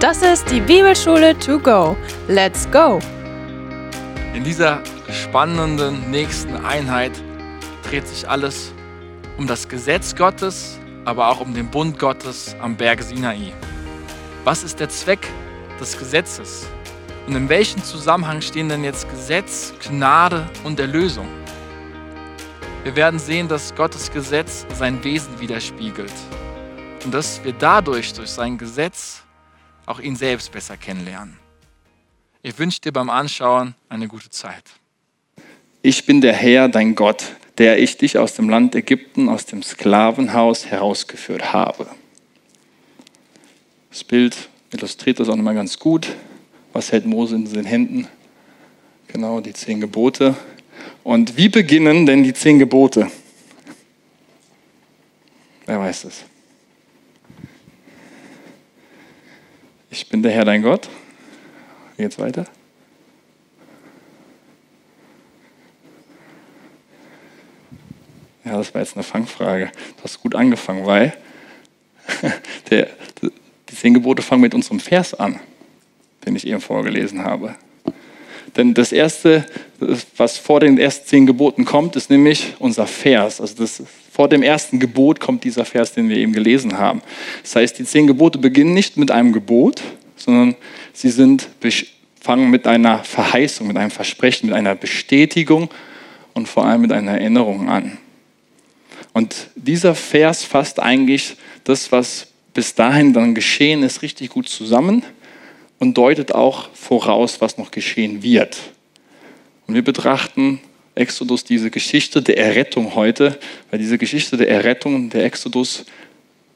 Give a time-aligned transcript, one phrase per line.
[0.00, 1.96] Das ist die Bibelschule to go.
[2.28, 2.98] Let's go!
[4.34, 7.12] In dieser spannenden nächsten Einheit
[7.88, 8.72] dreht sich alles
[9.38, 13.52] um das Gesetz Gottes, aber auch um den Bund Gottes am Berg Sinai.
[14.44, 15.26] Was ist der Zweck
[15.80, 16.66] des Gesetzes?
[17.26, 21.28] Und in welchem Zusammenhang stehen denn jetzt Gesetz, Gnade und Erlösung?
[22.82, 26.12] Wir werden sehen, dass Gottes Gesetz sein Wesen widerspiegelt
[27.04, 29.23] und dass wir dadurch, durch sein Gesetz,
[29.86, 31.38] auch ihn selbst besser kennenlernen.
[32.42, 34.64] Ich wünsche dir beim Anschauen eine gute Zeit.
[35.82, 37.24] Ich bin der Herr, dein Gott,
[37.58, 41.86] der ich dich aus dem Land Ägypten, aus dem Sklavenhaus herausgeführt habe.
[43.90, 46.08] Das Bild illustriert das auch nochmal ganz gut.
[46.72, 48.08] Was hält Mose in den Händen?
[49.08, 50.34] Genau, die zehn Gebote.
[51.04, 53.10] Und wie beginnen denn die zehn Gebote?
[55.66, 56.24] Wer weiß es?
[59.94, 60.88] Ich bin der Herr dein Gott.
[61.96, 62.46] Geht's weiter?
[68.44, 69.70] Ja, das war jetzt eine Fangfrage.
[69.96, 71.16] Du hast gut angefangen, weil
[72.70, 72.88] der,
[73.22, 75.38] die zehn Gebote fangen mit unserem Vers an,
[76.26, 77.54] den ich eben vorgelesen habe.
[78.56, 79.46] Denn das Erste,
[80.16, 83.40] was vor den ersten zehn Geboten kommt, ist nämlich unser Vers.
[83.40, 83.80] Also das,
[84.14, 87.02] vor dem ersten Gebot kommt dieser Vers, den wir eben gelesen haben.
[87.42, 89.82] Das heißt, die zehn Gebote beginnen nicht mit einem Gebot,
[90.14, 90.54] sondern
[90.92, 91.48] sie sind,
[92.20, 95.68] fangen mit einer Verheißung, mit einem Versprechen, mit einer Bestätigung
[96.32, 97.98] und vor allem mit einer Erinnerung an.
[99.14, 101.34] Und dieser Vers fasst eigentlich
[101.64, 105.02] das, was bis dahin dann geschehen ist, richtig gut zusammen
[105.80, 108.58] und deutet auch voraus, was noch geschehen wird.
[109.66, 110.60] Und wir betrachten
[110.94, 113.38] Exodus, diese Geschichte der Errettung heute,
[113.70, 115.84] weil diese Geschichte der Errettung, der Exodus,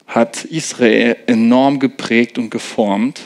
[0.07, 3.21] hat Israel enorm geprägt und geformt.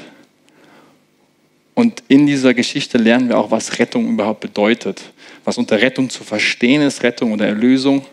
[1.75, 5.02] Und in dieser Geschichte lernen wir auch, was Rettung überhaupt bedeutet,
[5.45, 8.06] was unter Rettung zu verstehen ist, Rettung oder Erlösung,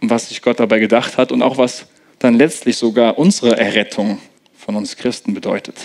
[0.00, 1.86] und was sich Gott dabei gedacht hat und auch was
[2.18, 4.18] dann letztlich sogar unsere Errettung
[4.56, 5.76] von uns Christen bedeutet.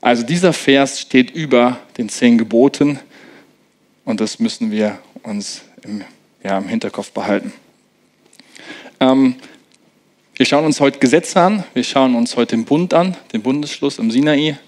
[0.00, 3.00] Also dieser Vers steht über den zehn Geboten
[4.08, 6.02] und das müssen wir uns im,
[6.42, 7.52] ja, im Hinterkopf behalten.
[9.00, 9.36] Ähm,
[10.34, 13.98] wir schauen uns heute Gesetze an, wir schauen uns heute den Bund an, den Bundesschluss
[13.98, 14.58] im Sinai.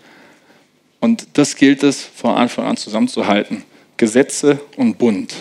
[1.01, 3.65] Und das gilt es von Anfang an zusammenzuhalten.
[3.97, 5.35] Gesetze und Bund.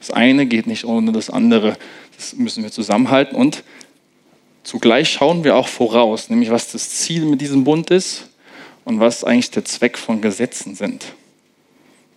[0.00, 1.76] Das eine geht nicht ohne das andere.
[2.16, 3.36] Das müssen wir zusammenhalten.
[3.36, 3.62] Und
[4.64, 8.28] Zugleich schauen wir auch voraus, nämlich was das Ziel mit diesem Bund ist
[8.84, 11.14] und was eigentlich der Zweck von Gesetzen sind.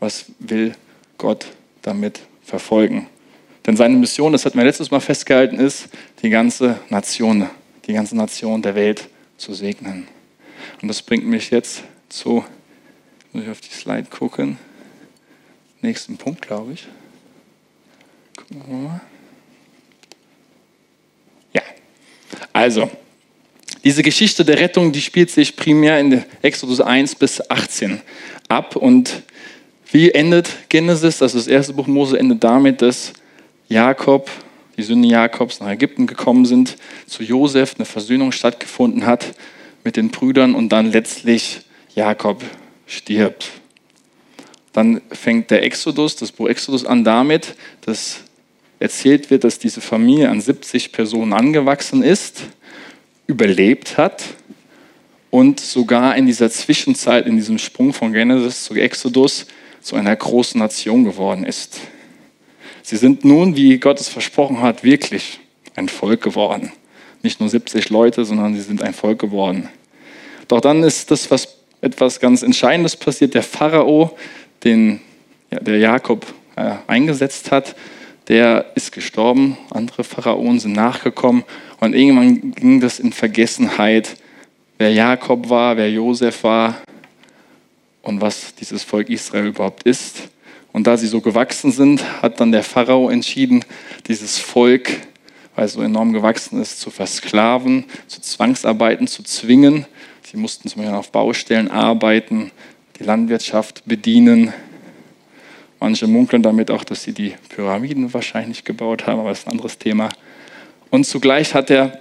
[0.01, 0.75] Was will
[1.21, 1.45] Gott
[1.83, 3.07] damit verfolgen?
[3.65, 5.87] Denn seine Mission, das hatten wir letztes Mal festgehalten, ist,
[6.23, 7.47] die ganze Nation,
[7.85, 10.07] die ganze Nation der Welt zu segnen.
[10.81, 12.43] Und das bringt mich jetzt zu,
[13.31, 14.57] muss ich auf die Slide gucken,
[15.81, 16.87] nächsten Punkt, glaube ich.
[18.35, 19.01] Gucken wir mal.
[22.53, 22.89] Also,
[23.83, 28.01] diese Geschichte der Rettung, die spielt sich primär in Exodus 1 bis 18
[28.47, 28.75] ab.
[28.75, 29.23] Und
[29.91, 31.21] wie endet Genesis?
[31.21, 33.13] Also das erste Buch Mose endet damit, dass
[33.67, 34.29] Jakob,
[34.77, 39.33] die Söhne Jakobs nach Ägypten gekommen sind, zu Josef eine Versöhnung stattgefunden hat
[39.83, 41.61] mit den Brüdern und dann letztlich
[41.93, 42.43] Jakob
[42.85, 43.51] stirbt.
[44.73, 48.21] Dann fängt der Exodus, das Buch Exodus an damit, dass
[48.79, 52.43] erzählt wird, dass diese Familie an 70 Personen angewachsen ist,
[53.27, 54.23] überlebt hat
[55.29, 59.45] und sogar in dieser Zwischenzeit, in diesem Sprung von Genesis zu Exodus,
[59.81, 61.79] zu einer großen Nation geworden ist.
[62.83, 65.39] Sie sind nun, wie Gott es versprochen hat, wirklich
[65.75, 66.71] ein Volk geworden.
[67.23, 69.69] Nicht nur 70 Leute, sondern sie sind ein Volk geworden.
[70.47, 73.33] Doch dann ist das, was etwas ganz Entscheidendes passiert.
[73.33, 74.17] Der Pharao,
[74.63, 75.01] den
[75.51, 76.25] ja, der Jakob
[76.55, 77.75] äh, eingesetzt hat,
[78.27, 81.43] der ist gestorben, andere Pharaonen sind nachgekommen
[81.79, 84.15] und irgendwann ging das in Vergessenheit,
[84.77, 86.77] wer Jakob war, wer Josef war
[88.01, 90.29] und was dieses Volk Israel überhaupt ist.
[90.73, 93.65] Und da sie so gewachsen sind, hat dann der Pharao entschieden,
[94.07, 94.89] dieses Volk,
[95.55, 99.85] weil es so enorm gewachsen ist, zu versklaven, zu Zwangsarbeiten zu zwingen.
[100.23, 102.51] Sie mussten zum Beispiel auf Baustellen arbeiten,
[102.99, 104.53] die Landwirtschaft bedienen,
[105.81, 109.53] Manche munkeln damit auch, dass sie die Pyramiden wahrscheinlich gebaut haben, aber das ist ein
[109.53, 110.09] anderes Thema.
[110.91, 111.99] Und zugleich hat er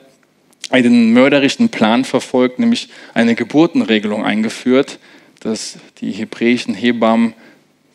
[0.68, 4.98] einen mörderischen Plan verfolgt, nämlich eine Geburtenregelung eingeführt,
[5.40, 7.34] dass die hebräischen Hebammen,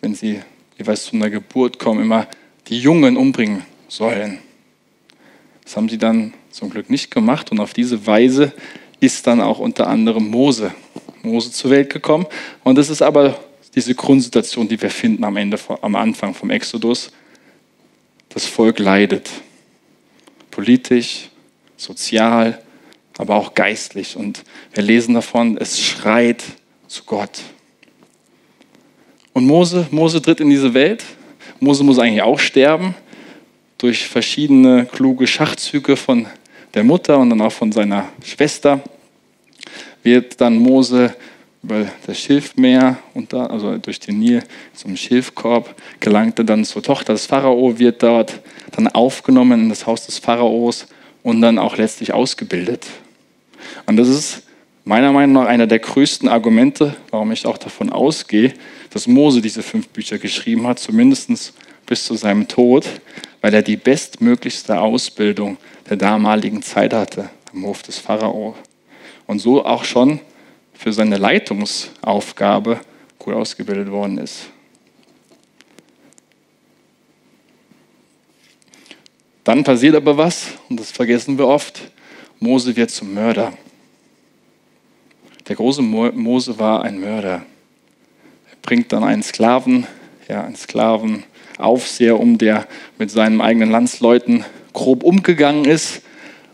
[0.01, 0.42] wenn sie
[0.77, 2.27] jeweils zu einer Geburt kommen, immer
[2.68, 4.39] die Jungen umbringen sollen.
[5.63, 8.53] Das haben sie dann zum Glück nicht gemacht und auf diese Weise
[9.00, 10.74] ist dann auch unter anderem Mose.
[11.21, 12.25] Mose zur Welt gekommen.
[12.63, 13.39] Und das ist aber
[13.74, 17.12] diese Grundsituation, die wir finden am Ende, am Anfang vom Exodus.
[18.30, 19.30] Das Volk leidet.
[20.51, 21.30] Politisch,
[21.77, 22.62] sozial,
[23.18, 24.15] aber auch geistlich.
[24.15, 24.44] Und
[24.74, 26.44] wir lesen davon, es schreit
[26.87, 27.41] zu Gott.
[29.33, 31.03] Und Mose, Mose tritt in diese Welt.
[31.59, 32.95] Mose muss eigentlich auch sterben
[33.77, 36.27] durch verschiedene kluge Schachzüge von
[36.73, 38.81] der Mutter und dann auch von seiner Schwester.
[40.03, 41.15] Wird dann Mose
[41.63, 42.97] über das Schilfmeer,
[43.29, 44.43] da, also durch den Nil
[44.73, 48.39] zum Schilfkorb, gelangte dann zur Tochter des Pharao, wird dort
[48.71, 50.88] dann aufgenommen in das Haus des Pharaos
[51.23, 52.85] und dann auch letztlich ausgebildet.
[53.88, 54.44] Und das ist
[54.85, 58.53] meiner Meinung nach einer der größten Argumente, warum ich auch davon ausgehe,
[58.91, 61.53] dass Mose diese fünf Bücher geschrieben hat, zumindest
[61.85, 62.87] bis zu seinem Tod,
[63.41, 65.57] weil er die bestmöglichste Ausbildung
[65.89, 68.55] der damaligen Zeit hatte am Hof des Pharao.
[69.27, 70.19] Und so auch schon
[70.73, 72.79] für seine Leitungsaufgabe
[73.17, 74.49] gut ausgebildet worden ist.
[79.43, 81.91] Dann passiert aber was, und das vergessen wir oft,
[82.39, 83.53] Mose wird zum Mörder.
[85.47, 87.45] Der große Mose war ein Mörder.
[88.50, 89.86] Er bringt dann einen Sklaven,
[90.27, 94.44] ja, einen Sklavenaufseher um, der mit seinen eigenen Landsleuten
[94.74, 96.01] grob umgegangen ist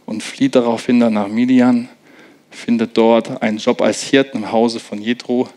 [0.06, 1.88] und flieht daraufhin dann nach Midian,
[2.50, 5.48] findet dort einen Job als Hirten im Hause von Jethro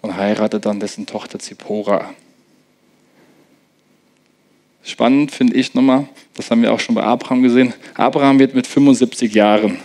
[0.00, 2.14] und heiratet dann dessen Tochter Zippora.
[4.84, 7.74] Spannend finde ich nochmal, das haben wir auch schon bei Abraham gesehen.
[7.94, 9.80] Abraham wird mit 75 Jahren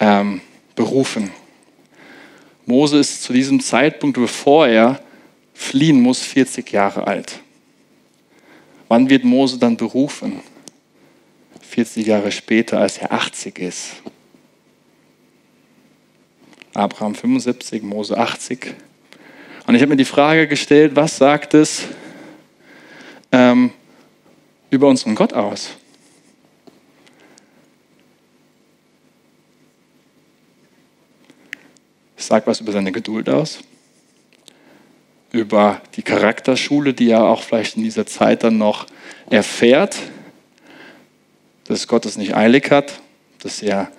[0.00, 0.40] ähm,
[0.74, 1.30] berufen
[2.66, 5.00] Mose ist zu diesem Zeitpunkt, bevor er
[5.54, 7.40] fliehen muss, 40 Jahre alt.
[8.88, 10.40] Wann wird Mose dann berufen?
[11.60, 13.90] 40 Jahre später, als er 80 ist.
[16.74, 18.74] Abraham 75, Mose 80.
[19.66, 21.84] Und ich habe mir die Frage gestellt, was sagt es
[23.32, 23.70] ähm,
[24.70, 25.70] über unseren Gott aus?
[32.16, 33.60] Es sagt was über seine Geduld aus,
[35.32, 38.86] über die Charakterschule, die er auch vielleicht in dieser Zeit dann noch
[39.28, 39.96] erfährt,
[41.64, 43.00] dass Gott es nicht eilig hat,
[43.42, 43.90] dass er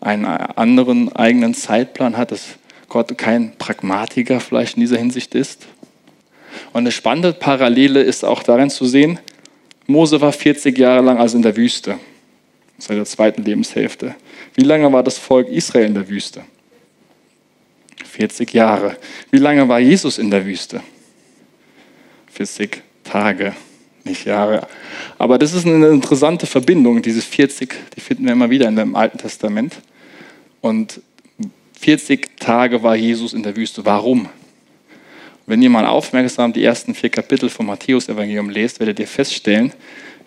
[0.00, 2.56] einen anderen eigenen Zeitplan hat, dass
[2.88, 5.66] Gott kein Pragmatiker vielleicht in dieser Hinsicht ist.
[6.72, 9.18] Und eine spannende Parallele ist auch darin zu sehen,
[9.86, 11.98] Mose war 40 Jahre lang also in der Wüste,
[12.78, 14.14] seit der zweiten Lebenshälfte.
[14.54, 16.42] Wie lange war das Volk Israel in der Wüste?
[18.04, 18.96] 40 Jahre.
[19.30, 20.80] Wie lange war Jesus in der Wüste?
[22.32, 23.54] 40 Tage,
[24.04, 24.66] nicht Jahre.
[25.18, 28.96] Aber das ist eine interessante Verbindung, diese 40, die finden wir immer wieder in dem
[28.96, 29.76] Alten Testament.
[30.60, 31.00] Und
[31.80, 33.84] 40 Tage war Jesus in der Wüste.
[33.84, 34.28] Warum?
[35.46, 39.72] Wenn ihr mal aufmerksam die ersten vier Kapitel vom Matthäus-Evangelium lest, werdet ihr feststellen,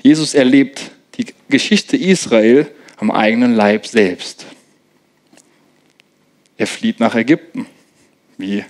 [0.01, 2.67] Jesus erlebt die Geschichte Israel
[2.97, 4.45] am eigenen Leib selbst.
[6.57, 7.65] Er flieht nach Ägypten
[8.37, 8.63] wie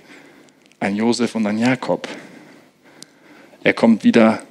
[0.80, 2.08] ein Josef und ein Jakob.
[3.62, 4.42] Er kommt wieder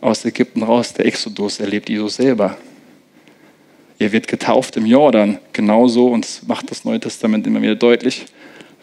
[0.00, 2.56] aus Ägypten raus, der Exodus erlebt Jesus selber.
[3.98, 8.26] Er wird getauft im Jordan, genauso, und das macht das Neue Testament immer wieder deutlich,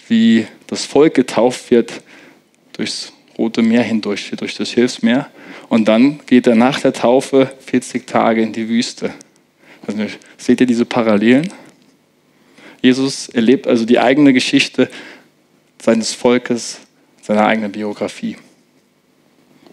[0.07, 2.01] wie das Volk getauft wird
[2.73, 5.29] durchs Rote Meer hindurch, durch das Hilfsmeer.
[5.69, 9.13] Und dann geht er nach der Taufe 40 Tage in die Wüste.
[9.85, 10.05] Also,
[10.37, 11.51] seht ihr diese Parallelen?
[12.83, 14.89] Jesus erlebt also die eigene Geschichte
[15.81, 16.81] seines Volkes,
[17.21, 18.35] seiner eigenen Biografie.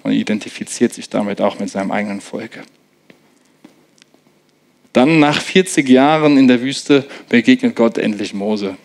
[0.04, 2.62] Und identifiziert sich damit auch mit seinem eigenen Volk.
[4.92, 8.76] Dann nach 40 Jahren in der Wüste begegnet Gott endlich Mose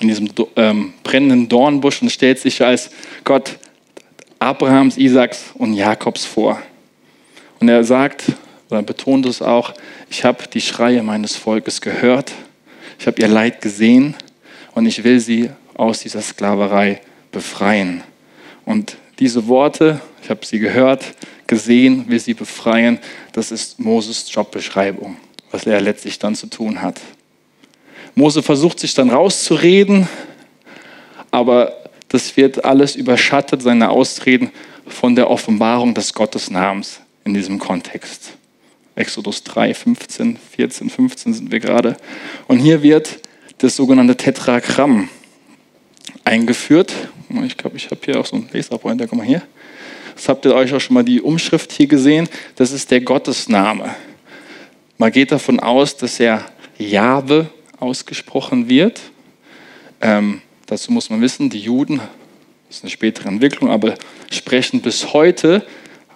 [0.00, 2.90] in diesem ähm, brennenden Dornbusch und stellt sich als
[3.24, 3.58] Gott
[4.38, 6.60] Abrahams, Isaaks und Jakobs vor.
[7.60, 8.24] Und er sagt,
[8.68, 9.72] oder betont es auch,
[10.10, 12.32] ich habe die Schreie meines Volkes gehört,
[12.98, 14.14] ich habe ihr Leid gesehen
[14.74, 17.00] und ich will sie aus dieser Sklaverei
[17.32, 18.02] befreien.
[18.64, 21.04] Und diese Worte, ich habe sie gehört,
[21.46, 22.98] gesehen, will sie befreien,
[23.32, 25.16] das ist Moses Jobbeschreibung,
[25.50, 27.00] was er letztlich dann zu tun hat.
[28.14, 30.08] Mose versucht sich dann rauszureden,
[31.30, 31.76] aber
[32.08, 34.50] das wird alles überschattet, seine Ausreden
[34.86, 38.35] von der Offenbarung des Gottesnamens in diesem Kontext.
[38.96, 41.96] Exodus 3, 15, 14, 15 sind wir gerade.
[42.48, 43.20] Und hier wird
[43.58, 45.08] das sogenannte Tetragramm
[46.24, 46.94] eingeführt.
[47.44, 49.06] Ich glaube, ich habe hier auch so einen Laserpointer.
[49.06, 49.42] Guck mal hier.
[50.14, 52.26] Das habt ihr euch auch schon mal die Umschrift hier gesehen.
[52.56, 53.94] Das ist der Gottesname.
[54.96, 56.46] Man geht davon aus, dass er
[56.78, 59.00] Jahwe ausgesprochen wird.
[60.00, 61.98] Ähm, dazu muss man wissen, die Juden,
[62.68, 63.94] das ist eine spätere Entwicklung, aber
[64.30, 65.66] sprechen bis heute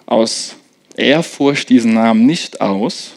[0.07, 0.55] aus
[0.97, 3.13] Ehrfurcht diesen Namen nicht aus,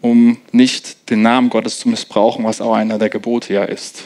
[0.00, 4.04] um nicht den Namen Gottes zu missbrauchen, was auch einer der Gebote ja ist.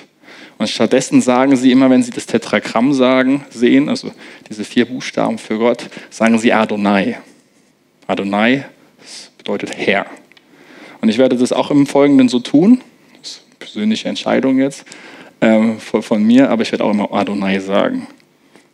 [0.58, 4.10] Und stattdessen sagen sie immer, wenn sie das Tetragramm sagen, sehen, also
[4.48, 7.18] diese vier Buchstaben für Gott, sagen sie Adonai.
[8.06, 8.64] Adonai
[9.06, 10.06] das bedeutet Herr.
[11.00, 12.80] Und ich werde das auch im Folgenden so tun.
[13.20, 14.84] Das ist eine persönliche Entscheidung jetzt
[15.40, 18.08] ähm, von, von, mir, aber ich werde auch immer Adonai sagen.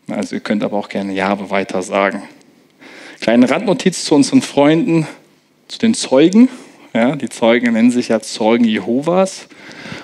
[0.08, 2.22] Also ihr könnt aber auch gerne Jahwe weiter sagen.
[3.22, 5.06] Kleine Randnotiz zu unseren Freunden,
[5.68, 6.48] zu den Zeugen.
[6.92, 9.46] Ja, die Zeugen nennen sich ja Zeugen Jehovas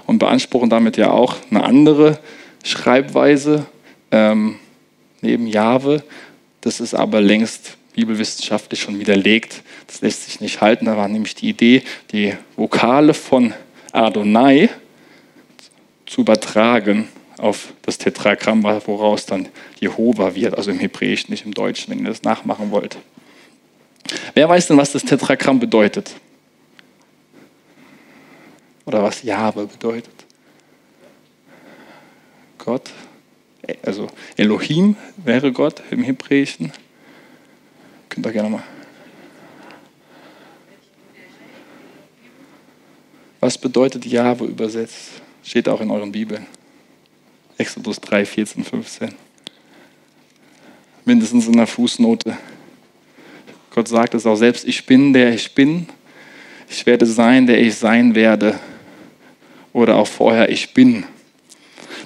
[0.06, 2.20] und beanspruchen damit ja auch eine andere
[2.62, 3.66] Schreibweise
[4.12, 4.60] ähm,
[5.20, 6.04] neben Jahwe.
[6.60, 9.64] Das ist aber längst bibelwissenschaftlich schon widerlegt.
[9.88, 10.84] Das lässt sich nicht halten.
[10.84, 11.82] Da war nämlich die Idee,
[12.12, 13.52] die Vokale von
[13.90, 14.70] Adonai
[16.06, 17.08] zu übertragen
[17.38, 19.48] auf das Tetragramm, woraus dann
[19.80, 22.98] Jehova wird, also im Hebräischen, nicht im Deutschen, wenn ihr das nachmachen wollt.
[24.34, 26.14] Wer weiß denn, was das Tetragramm bedeutet?
[28.88, 30.24] oder was Jahwe bedeutet.
[32.56, 32.90] Gott,
[33.82, 36.72] also Elohim wäre Gott im Hebräischen.
[38.08, 38.62] Könnt ihr gerne mal.
[43.40, 45.20] Was bedeutet Jahwe übersetzt?
[45.44, 46.46] Steht auch in euren Bibeln.
[47.58, 49.14] Exodus 3, 14, 15.
[51.04, 52.36] Mindestens in der Fußnote.
[53.70, 55.88] Gott sagt es auch selbst, ich bin der ich bin.
[56.70, 58.58] Ich werde sein, der ich sein werde
[59.72, 61.04] oder auch vorher ich bin.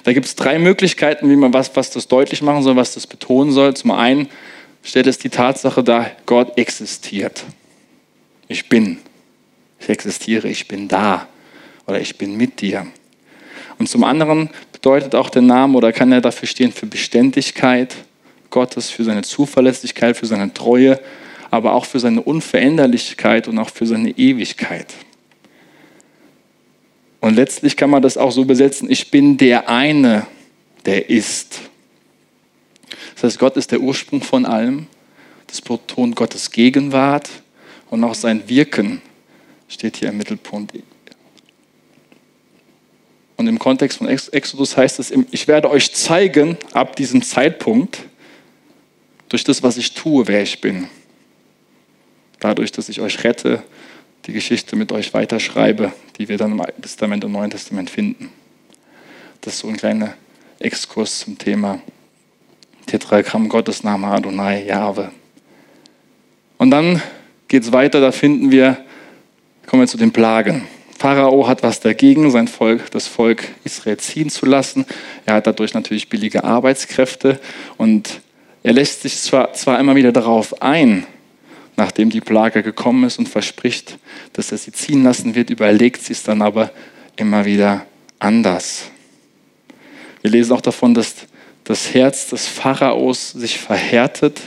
[0.03, 3.05] Da gibt es drei Möglichkeiten, wie man was, was das deutlich machen soll, was das
[3.05, 3.75] betonen soll.
[3.75, 4.29] Zum einen
[4.83, 7.43] stellt es die Tatsache dar, Gott existiert.
[8.47, 8.97] Ich bin.
[9.79, 11.27] Ich existiere, ich bin da
[11.85, 12.87] oder ich bin mit dir.
[13.79, 17.95] Und zum anderen bedeutet auch der Name oder kann er dafür stehen für Beständigkeit
[18.49, 20.99] Gottes, für seine Zuverlässigkeit, für seine Treue,
[21.49, 24.93] aber auch für seine Unveränderlichkeit und auch für seine Ewigkeit.
[27.19, 30.27] Und letztlich kann man das auch so übersetzen, ich bin der eine,
[30.85, 31.61] der ist.
[33.15, 34.87] Das heißt, Gott ist der Ursprung von allem.
[35.47, 37.29] Das betont Gottes Gegenwart
[37.89, 39.01] und auch sein Wirken
[39.69, 40.73] steht hier im Mittelpunkt.
[43.35, 47.99] Und im Kontext von Exodus heißt es, ich werde euch zeigen ab diesem Zeitpunkt,
[49.29, 50.87] durch das, was ich tue, wer ich bin.
[52.39, 53.63] Dadurch, dass ich euch rette,
[54.27, 58.29] die Geschichte mit euch weiterschreibe, die wir dann im Alten Testament und Neuen Testament finden.
[59.41, 60.13] Das ist so ein kleiner
[60.59, 61.81] Exkurs zum Thema
[62.85, 65.11] Tetragramm Gottesname Adonai, Jahwe.
[66.59, 67.01] Und dann
[67.47, 68.85] geht es weiter, da finden wir,
[69.65, 70.67] kommen wir zu den Plagen.
[71.03, 74.85] Pharao hat was dagegen, sein Volk, das Volk Israel ziehen zu lassen.
[75.25, 77.41] Er hat dadurch natürlich billige Arbeitskräfte
[77.75, 78.21] und
[78.63, 81.05] er lässt sich zwar, zwar immer wieder darauf ein,
[81.75, 83.97] nachdem die Plage gekommen ist und verspricht,
[84.31, 86.71] dass er sie ziehen lassen wird, überlegt sie es dann aber
[87.17, 87.85] immer wieder
[88.19, 88.85] anders.
[90.21, 91.15] Wir lesen auch davon, dass
[91.65, 94.39] das Herz des Pharaos sich verhärtet,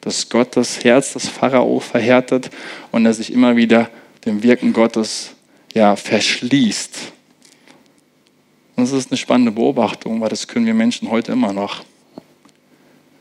[0.00, 2.50] dass Gott das Herz des Pharao verhärtet
[2.92, 3.90] und er sich immer wieder
[4.24, 5.33] dem Wirken Gottes
[5.74, 7.12] ja, verschließt.
[8.76, 11.84] Das ist eine spannende Beobachtung, weil das können wir Menschen heute immer noch.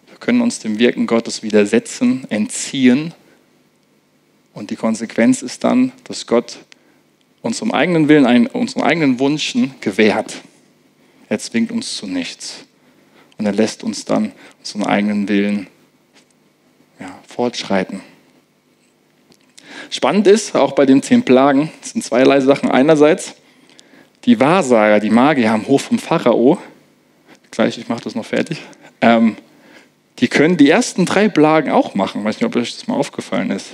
[0.08, 3.14] Wir können uns dem Wirken Gottes widersetzen, entziehen
[4.54, 6.60] und die Konsequenz ist dann, dass Gott
[7.42, 10.42] unserem eigenen Willen, unseren eigenen Wünschen gewährt.
[11.28, 12.66] Er zwingt uns zu nichts.
[13.38, 15.68] Und er lässt uns dann unseren eigenen Willen
[17.00, 18.02] ja, fortschreiten.
[19.94, 22.72] Spannend ist, auch bei den zehn Plagen, es sind zweierlei Sachen.
[22.72, 23.36] Einerseits,
[24.26, 26.58] die Wahrsager, die Magier am Hof vom Pharao,
[27.52, 28.60] gleich, ich mache das noch fertig,
[29.02, 29.36] ähm,
[30.18, 32.22] die können die ersten drei Plagen auch machen.
[32.22, 33.68] Ich weiß nicht, ob euch das mal aufgefallen ist.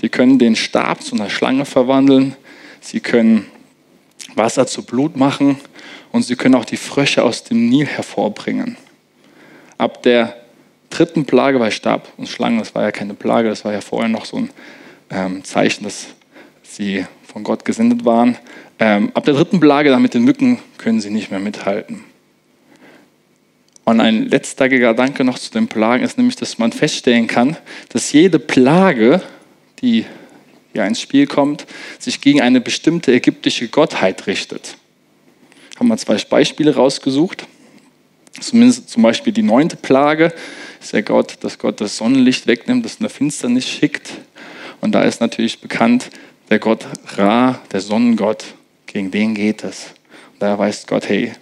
[0.00, 2.36] Die können den Stab zu einer Schlange verwandeln.
[2.80, 3.46] Sie können
[4.36, 5.58] Wasser zu Blut machen
[6.12, 8.76] und sie können auch die Frösche aus dem Nil hervorbringen.
[9.76, 10.36] Ab der
[10.88, 14.08] dritten Plage bei Stab und Schlange, das war ja keine Plage, das war ja vorher
[14.08, 14.50] noch so ein
[15.10, 16.08] ähm, Zeichen, dass
[16.62, 18.38] sie von Gott gesendet waren.
[18.78, 22.04] Ähm, ab der dritten Plage, dann mit den Mücken, können sie nicht mehr mithalten.
[23.84, 27.56] Und ein letzter Gedanke noch zu den Plagen ist nämlich, dass man feststellen kann,
[27.88, 29.20] dass jede Plage
[29.80, 30.04] die
[30.74, 31.66] ja ins Spiel kommt,
[31.98, 34.76] sich gegen eine bestimmte ägyptische Gottheit richtet.
[35.78, 37.46] Haben wir zwei Beispiele rausgesucht.
[38.38, 40.32] Zumindest zum Beispiel die neunte Plage
[40.80, 44.12] ist der Gott, dass Gott das Sonnenlicht wegnimmt, das in der Finsternis schickt.
[44.80, 46.10] Und da ist natürlich bekannt,
[46.48, 48.44] der Gott Ra, der Sonnengott,
[48.86, 49.94] gegen den geht es.
[50.32, 51.32] Und da weiß Gott, hey,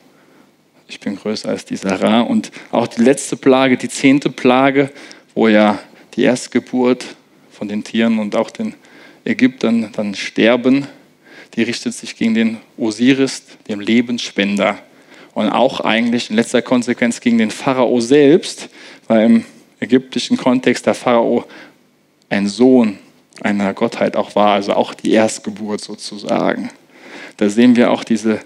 [0.89, 2.21] ich bin größer als dieser Ra.
[2.21, 4.91] Und auch die letzte Plage, die zehnte Plage,
[5.35, 5.79] wo ja
[6.15, 7.05] die Erstgeburt
[7.51, 8.75] von den Tieren und auch den
[9.25, 10.87] Ägyptern dann sterben,
[11.55, 14.79] die richtet sich gegen den Osiris, dem Lebensspender.
[15.35, 18.69] Und auch eigentlich in letzter Konsequenz gegen den Pharao selbst,
[19.07, 19.45] weil im
[19.81, 21.45] ägyptischen Kontext der Pharao
[22.29, 22.99] ein Sohn
[23.43, 26.71] einer Gottheit auch war, also auch die Erstgeburt sozusagen.
[27.37, 28.41] Da sehen wir auch diese,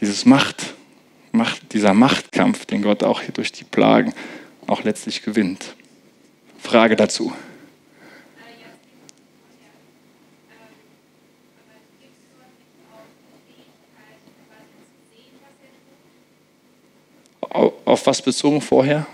[0.00, 0.74] dieses Macht,
[1.32, 4.14] Macht, dieser Machtkampf, den Gott auch durch die Plagen
[4.68, 5.74] auch letztlich gewinnt.
[6.58, 7.32] Frage dazu.
[17.50, 19.06] Auf was bezogen vorher?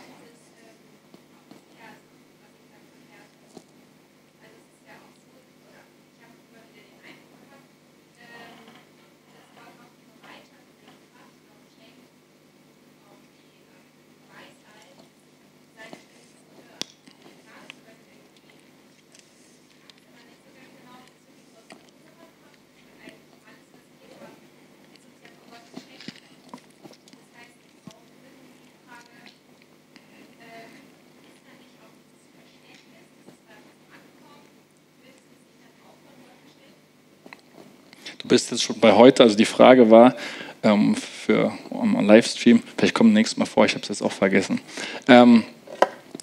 [38.30, 40.14] Bist jetzt schon bei heute, also die Frage war
[40.62, 44.60] ähm, für um, Livestream, vielleicht kommt nächstes Mal vor, ich habe es jetzt auch vergessen.
[45.08, 45.42] Ähm,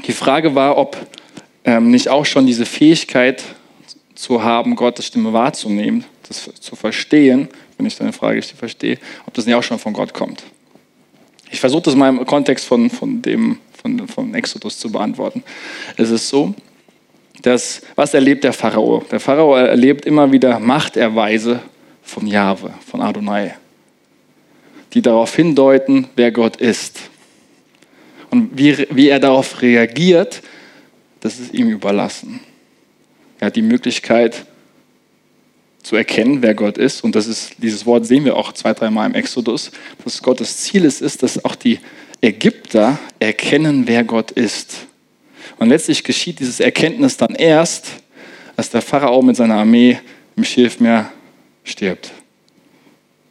[0.06, 0.98] die Frage war, ob
[1.66, 3.44] ähm, nicht auch schon diese Fähigkeit
[4.16, 9.34] zu haben, Gottes Stimme wahrzunehmen, das zu verstehen, wenn ich deine Frage richtig verstehe, ob
[9.34, 10.44] das nicht auch schon von Gott kommt.
[11.52, 15.44] Ich versuche das mal im Kontext von, von dem von, von Exodus zu beantworten.
[15.98, 16.54] Es ist so,
[17.42, 19.04] dass, was erlebt der Pharao?
[19.12, 21.62] Der Pharao erlebt immer wieder Machterweise
[22.18, 23.54] von Jahwe, von Adonai,
[24.94, 27.00] die darauf hindeuten, wer Gott ist.
[28.32, 30.42] Und wie, wie er darauf reagiert,
[31.20, 32.40] das ist ihm überlassen.
[33.40, 34.48] Er hat die Möglichkeit
[35.84, 37.04] zu erkennen, wer Gott ist.
[37.04, 39.70] Und das ist, dieses Wort sehen wir auch zwei, dreimal im Exodus,
[40.04, 41.78] dass Gottes Ziel ist, ist, dass auch die
[42.20, 44.88] Ägypter erkennen, wer Gott ist.
[45.60, 47.90] Und letztlich geschieht dieses Erkenntnis dann erst,
[48.56, 50.00] als der Pharao mit seiner Armee
[50.36, 51.12] im Schilfmeer
[51.68, 52.12] stirbt.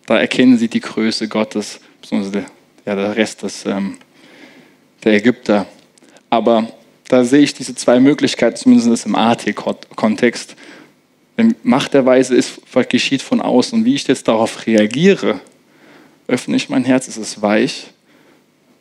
[0.07, 2.47] Da erkennen sie die Größe Gottes, beziehungsweise
[2.85, 3.99] ja, der Rest des, ähm,
[5.05, 5.67] der Ägypter.
[6.31, 6.71] Aber
[7.09, 10.57] da sehe ich diese zwei Möglichkeiten, zumindest im AT-Kontext.
[11.37, 13.81] Wenn Machterweise ist, geschieht von außen.
[13.81, 15.41] Und wie ich jetzt darauf reagiere,
[16.29, 17.89] öffne ich mein Herz, ist es weich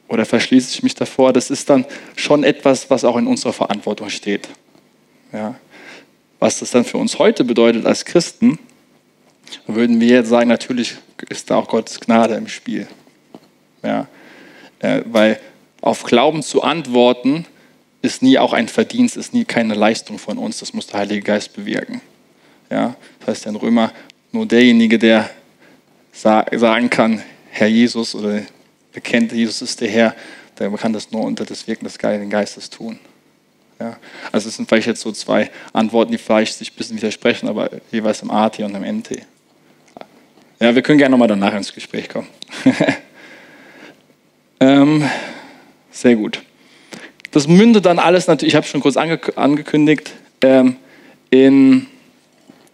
[0.08, 4.10] oder verschließe ich mich davor, das ist dann schon etwas, was auch in unserer Verantwortung
[4.10, 4.48] steht.
[5.34, 5.56] Ja.
[6.40, 8.60] Was das dann für uns heute bedeutet als Christen,
[9.68, 10.96] würden wir jetzt sagen, natürlich
[11.30, 12.88] ist da auch Gottes Gnade im Spiel.
[13.84, 14.08] Ja,
[14.80, 15.40] äh, weil
[15.82, 17.46] auf Glauben zu antworten,
[18.02, 21.22] ist nie auch ein Verdienst, ist nie keine Leistung von uns, das muss der Heilige
[21.22, 22.02] Geist bewirken.
[22.70, 23.92] Ja, das heißt in Römer,
[24.32, 25.30] nur derjenige, der
[26.12, 28.42] sagen kann, Herr Jesus oder
[28.94, 30.16] bekennt, Jesus ist der Herr,
[30.58, 33.00] der kann das nur unter das Wirken des Heiligen Geistes tun.
[33.80, 33.98] Ja,
[34.32, 37.70] also es sind vielleicht jetzt so zwei Antworten, die vielleicht sich ein bisschen widersprechen, aber
[37.92, 39.22] jeweils im AT und im NT.
[40.60, 42.28] Ja, wir können gerne nochmal danach ins Gespräch kommen.
[44.60, 45.10] ähm,
[45.92, 46.42] sehr gut.
[47.32, 50.78] Das mündet dann alles natürlich, ich habe schon kurz ange angekündigt, ähm,
[51.30, 51.88] in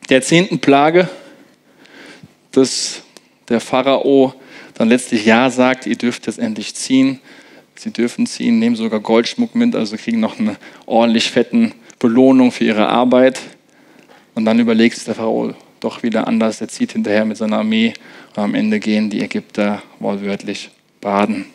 [0.09, 1.09] der zehnten Plage,
[2.51, 3.01] dass
[3.49, 4.35] der Pharao
[4.75, 7.19] dann letztlich Ja sagt, ihr dürft jetzt endlich ziehen.
[7.75, 12.65] Sie dürfen ziehen, nehmen sogar Goldschmuck mit, also kriegen noch eine ordentlich fetten Belohnung für
[12.65, 13.39] ihre Arbeit.
[14.35, 16.61] Und dann überlegt sich der Pharao, doch wieder anders.
[16.61, 17.93] Er zieht hinterher mit seiner Armee
[18.35, 20.69] und am Ende gehen die Ägypter wortwörtlich
[21.01, 21.45] baden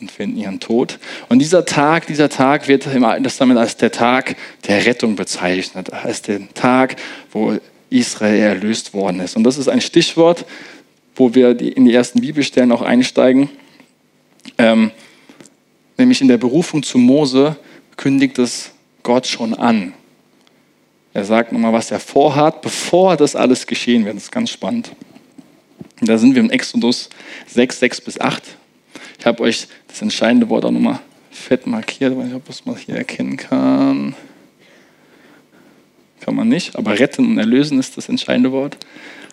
[0.00, 0.98] und finden ihren Tod.
[1.28, 4.36] Und dieser Tag, dieser Tag wird im Alten Testament als der Tag
[4.66, 6.96] der Rettung bezeichnet, als der Tag,
[7.32, 7.56] wo
[7.90, 9.36] Israel erlöst worden ist.
[9.36, 10.44] Und das ist ein Stichwort,
[11.16, 13.48] wo wir in die ersten Bibelstellen auch einsteigen.
[14.56, 14.90] Ähm,
[15.96, 17.56] nämlich in der Berufung zu Mose
[17.96, 18.70] kündigt es
[19.02, 19.94] Gott schon an.
[21.18, 24.14] Er sagt nochmal, was er vorhat, bevor das alles geschehen wird.
[24.14, 24.92] Das ist ganz spannend.
[26.00, 27.10] Und da sind wir im Exodus
[27.48, 28.40] 6, 6 bis 8.
[29.18, 31.00] Ich habe euch das entscheidende Wort auch nochmal
[31.32, 34.14] fett markiert, weil ich ob man hier erkennen kann.
[36.20, 38.76] Kann man nicht, aber retten und erlösen ist das entscheidende Wort.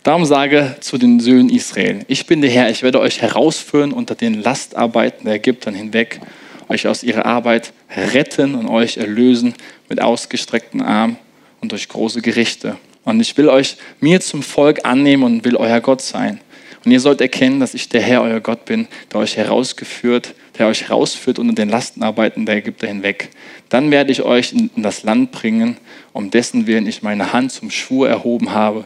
[0.02, 4.16] Darum sage zu den Söhnen Israel, ich bin der Herr, ich werde euch herausführen unter
[4.16, 6.20] den Lastarbeiten der Ägypter hinweg,
[6.68, 9.54] euch aus ihrer Arbeit retten und euch erlösen
[9.88, 11.18] mit ausgestreckten Armen
[11.62, 12.78] und durch große Gerichte.
[13.04, 16.40] Und ich will euch mir zum Volk annehmen und will euer Gott sein.
[16.84, 20.68] Und ihr sollt erkennen, dass ich der Herr, euer Gott bin, der euch herausgeführt, der
[20.68, 23.30] euch herausführt unter den Lastenarbeiten der Ägypter hinweg.
[23.70, 25.78] Dann werde ich euch in das Land bringen,
[26.14, 28.84] um dessen Willen ich meine Hand zum Schwur erhoben habe,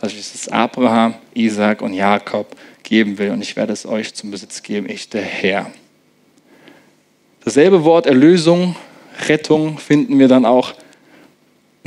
[0.00, 3.30] dass ich es Abraham, Isaac und Jakob geben will.
[3.30, 5.70] Und ich werde es euch zum Besitz geben, ich der Herr.
[7.44, 8.76] Dasselbe Wort Erlösung,
[9.26, 10.74] Rettung finden wir dann auch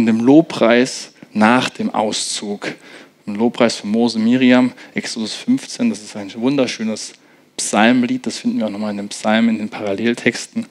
[0.01, 2.73] in dem Lobpreis nach dem Auszug.
[3.27, 7.13] Im Lobpreis von Mose Miriam, Exodus 15, das ist ein wunderschönes
[7.55, 10.65] Psalmlied, das finden wir auch nochmal in den Psalmen, in den Paralleltexten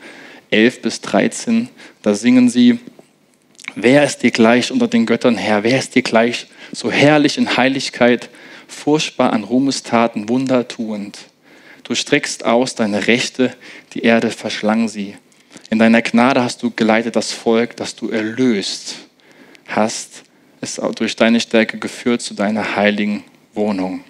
[0.51, 1.69] 11 bis 13.
[2.03, 2.81] Da singen sie,
[3.77, 7.57] wer ist dir gleich unter den Göttern Herr, wer ist dir gleich so herrlich in
[7.57, 8.31] Heiligkeit,
[8.67, 11.19] furchtbar an Ruhmestaten, Wunder tuend.
[11.85, 13.55] Du streckst aus deine Rechte,
[13.95, 15.15] die Erde verschlang sie.
[15.71, 18.97] In deiner Gnade hast du geleitet das Volk, das du erlöst
[19.77, 20.25] hast,
[20.61, 24.05] es durch deine Stärke geführt zu deiner heiligen Wohnung.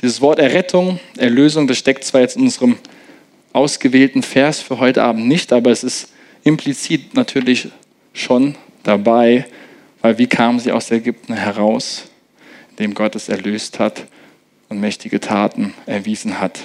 [0.00, 2.76] Dieses Wort Errettung, Erlösung, das steckt zwar jetzt in unserem
[3.52, 7.68] ausgewählten Vers für heute Abend nicht, aber es ist implizit natürlich
[8.12, 9.46] schon dabei,
[10.00, 12.04] weil wie kamen sie aus Ägypten heraus,
[12.70, 14.04] indem Gott es erlöst hat
[14.68, 16.60] und mächtige Taten erwiesen hat.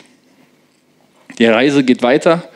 [1.38, 2.50] Die Reise geht weiter.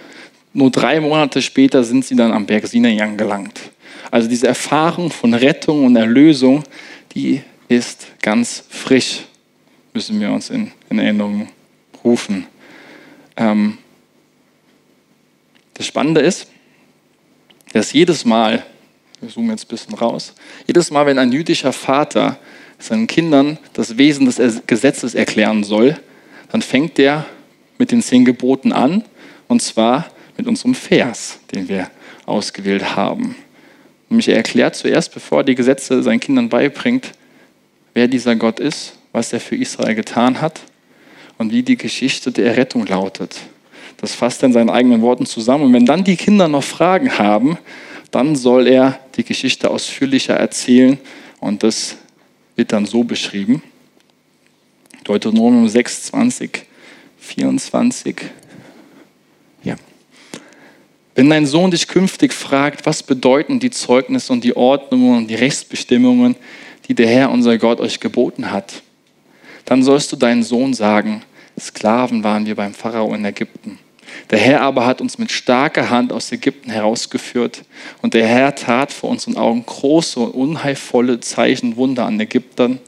[0.51, 3.72] Nur drei Monate später sind sie dann am Berg Sinai angelangt.
[4.13, 6.63] Also diese Erfahrung von Rettung und Erlösung,
[7.15, 9.21] die ist ganz frisch,
[9.91, 11.49] müssen wir uns in, in Erinnerung
[12.03, 12.45] rufen.
[13.35, 13.79] Ähm,
[15.73, 16.45] das Spannende ist,
[17.71, 18.63] dass jedes Mal,
[19.19, 20.35] wir zoomen jetzt ein bisschen raus,
[20.67, 22.37] jedes Mal, wenn ein jüdischer Vater
[22.77, 25.99] seinen Kindern das Wesen des Gesetzes erklären soll,
[26.51, 27.25] dann fängt er
[27.79, 29.05] mit den zehn Geboten an,
[29.47, 30.05] und zwar
[30.37, 31.89] mit unserem Vers, den wir
[32.27, 33.35] ausgewählt haben.
[34.09, 37.11] Nämlich er erklärt zuerst, bevor er die Gesetze seinen Kindern beibringt,
[37.93, 40.61] wer dieser Gott ist, was er für Israel getan hat
[41.37, 43.37] und wie die Geschichte der Errettung lautet.
[43.97, 45.65] Das fasst er in seinen eigenen Worten zusammen.
[45.65, 47.57] Und wenn dann die Kinder noch Fragen haben,
[48.11, 50.99] dann soll er die Geschichte ausführlicher erzählen
[51.39, 51.97] und das
[52.55, 53.63] wird dann so beschrieben.
[55.03, 56.65] Deuteronomium 6, 20,
[57.17, 58.15] 24.
[59.63, 59.75] Ja.
[61.15, 65.35] Wenn dein Sohn dich künftig fragt, was bedeuten die Zeugnisse und die Ordnungen und die
[65.35, 66.35] Rechtsbestimmungen,
[66.87, 68.81] die der Herr unser Gott euch geboten hat,
[69.65, 71.21] dann sollst du deinen Sohn sagen,
[71.59, 73.77] Sklaven waren wir beim Pharao in Ägypten.
[74.31, 77.63] Der Herr aber hat uns mit starker Hand aus Ägypten herausgeführt
[78.01, 82.79] und der Herr tat vor unseren Augen große und unheilvolle Zeichen, Wunder an Ägyptern,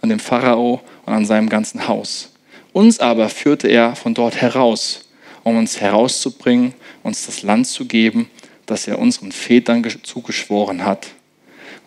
[0.00, 2.30] an dem Pharao und an seinem ganzen Haus.
[2.72, 5.08] Uns aber führte er von dort heraus,
[5.42, 6.74] um uns herauszubringen,
[7.08, 8.30] uns das Land zu geben,
[8.66, 11.08] das er unseren Vätern zugeschworen hat.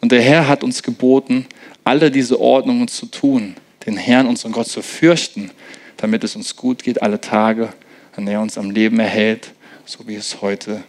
[0.02, 1.46] Und der Herr hat uns geboten,
[1.84, 3.56] alle diese Ordnungen zu tun,
[3.86, 5.52] den Herrn, unseren Gott, zu fürchten,
[5.98, 7.70] damit es uns gut geht alle Tage
[8.16, 9.52] an der er uns am Leben erhält,
[9.86, 10.84] so wie es heute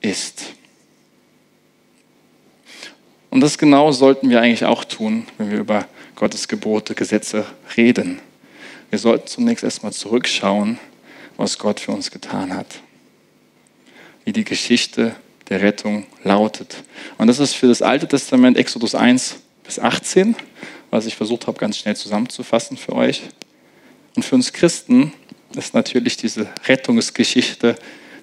[0.00, 0.54] ist.
[3.30, 7.44] Und das genau sollten wir eigentlich auch tun, wenn wir über Gottes Gebote, Gesetze
[7.76, 8.20] reden.
[8.90, 10.78] Wir sollten zunächst erstmal zurückschauen,
[11.36, 12.66] was Gott für uns getan hat.
[14.24, 15.14] Wie die Geschichte
[15.48, 16.82] der Rettung lautet.
[17.18, 20.34] Und das ist für das Alte Testament Exodus 1 bis 18,
[20.90, 23.22] was ich versucht habe, ganz schnell zusammenzufassen für euch.
[24.16, 25.12] Und für uns Christen
[25.54, 27.76] ist natürlich diese Rettungsgeschichte,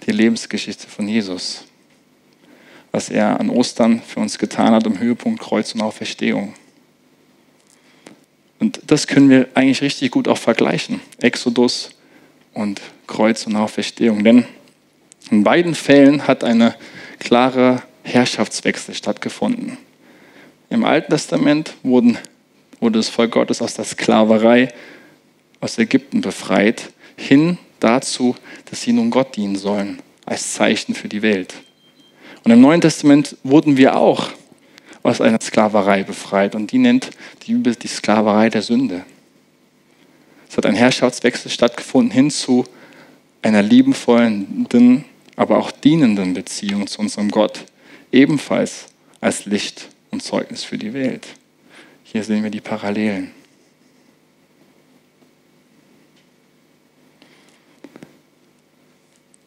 [0.06, 1.66] die Lebensgeschichte von Jesus.
[2.92, 6.54] Was er an Ostern für uns getan hat, im Höhepunkt Kreuz und Auferstehung.
[8.60, 11.00] Und das können wir eigentlich richtig gut auch vergleichen.
[11.20, 11.92] Exodus
[12.54, 14.24] und Kreuz und Auferstehung.
[14.24, 14.46] Denn
[15.30, 16.76] in beiden Fällen hat eine
[17.20, 19.78] klare Herrschaftswechsel stattgefunden.
[20.70, 22.18] Im Alten Testament wurden,
[22.80, 24.70] wurde das Volk Gottes aus der Sklaverei
[25.60, 28.36] aus Ägypten befreit hin dazu,
[28.70, 31.54] dass sie nun Gott dienen sollen, als Zeichen für die Welt.
[32.44, 34.30] Und im Neuen Testament wurden wir auch
[35.04, 37.12] aus einer Sklaverei befreit und die nennt
[37.46, 39.04] die Bibel die Sklaverei der Sünde.
[40.50, 42.66] Es hat ein Herrschaftswechsel stattgefunden hin zu
[43.42, 44.68] einer liebenvollen,
[45.42, 47.66] aber auch dienenden Beziehung zu unserem Gott,
[48.12, 48.86] ebenfalls
[49.22, 51.26] als Licht und Zeugnis für die Welt.
[52.04, 53.32] Hier sehen wir die Parallelen.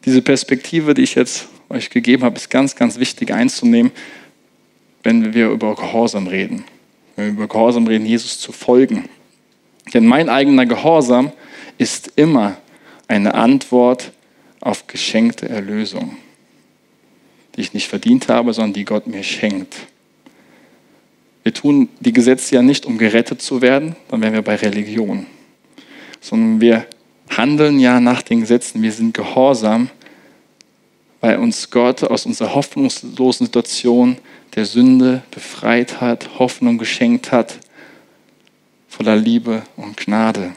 [0.03, 3.93] Diese Perspektive, die ich jetzt euch gegeben habe, ist ganz, ganz wichtig einzunehmen,
[5.01, 6.65] wenn wir über Gehorsam reden.
[7.15, 9.07] Wenn wir über Gehorsam reden, Jesus zu folgen.
[9.93, 11.31] Denn mein eigener Gehorsam
[11.77, 12.57] ist immer
[13.07, 14.11] eine Antwort
[14.65, 16.17] auf geschenkte Erlösung,
[17.55, 19.75] die ich nicht verdient habe, sondern die Gott mir schenkt.
[21.43, 25.27] Wir tun die Gesetze ja nicht, um gerettet zu werden, dann wären wir bei Religion,
[26.19, 26.87] sondern wir
[27.29, 29.91] handeln ja nach den Gesetzen, wir sind gehorsam,
[31.21, 34.17] weil uns Gott aus unserer hoffnungslosen Situation
[34.55, 37.59] der Sünde befreit hat, Hoffnung geschenkt hat,
[38.87, 40.55] voller Liebe und Gnade.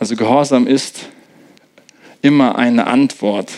[0.00, 1.08] Also Gehorsam ist
[2.22, 3.52] immer eine Antwort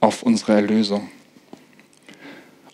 [0.00, 1.08] auf unsere Erlösung.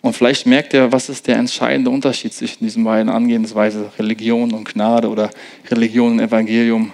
[0.01, 4.65] Und vielleicht merkt ihr, was ist der entscheidende Unterschied zwischen diesen beiden Angehensweisen, Religion und
[4.65, 5.29] Gnade oder
[5.71, 6.91] Religion und Evangelium.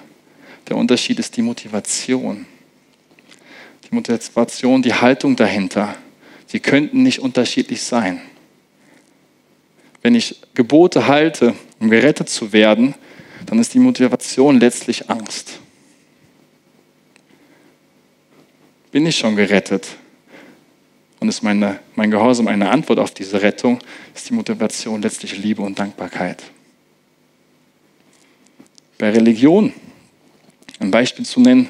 [0.68, 2.46] Der Unterschied ist die Motivation.
[3.90, 5.96] Die Motivation, die Haltung dahinter.
[6.46, 8.22] Sie könnten nicht unterschiedlich sein.
[10.04, 12.94] Wenn ich Gebote halte, um gerettet zu werden,
[13.48, 15.60] dann ist die Motivation letztlich Angst.
[18.92, 19.88] Bin ich schon gerettet?
[21.20, 23.80] Und ist meine, mein Gehorsam eine Antwort auf diese Rettung,
[24.16, 26.44] ist die Motivation letztlich Liebe und Dankbarkeit.
[28.98, 29.74] Bei Religion,
[30.80, 31.70] ein Beispiel zu nennen,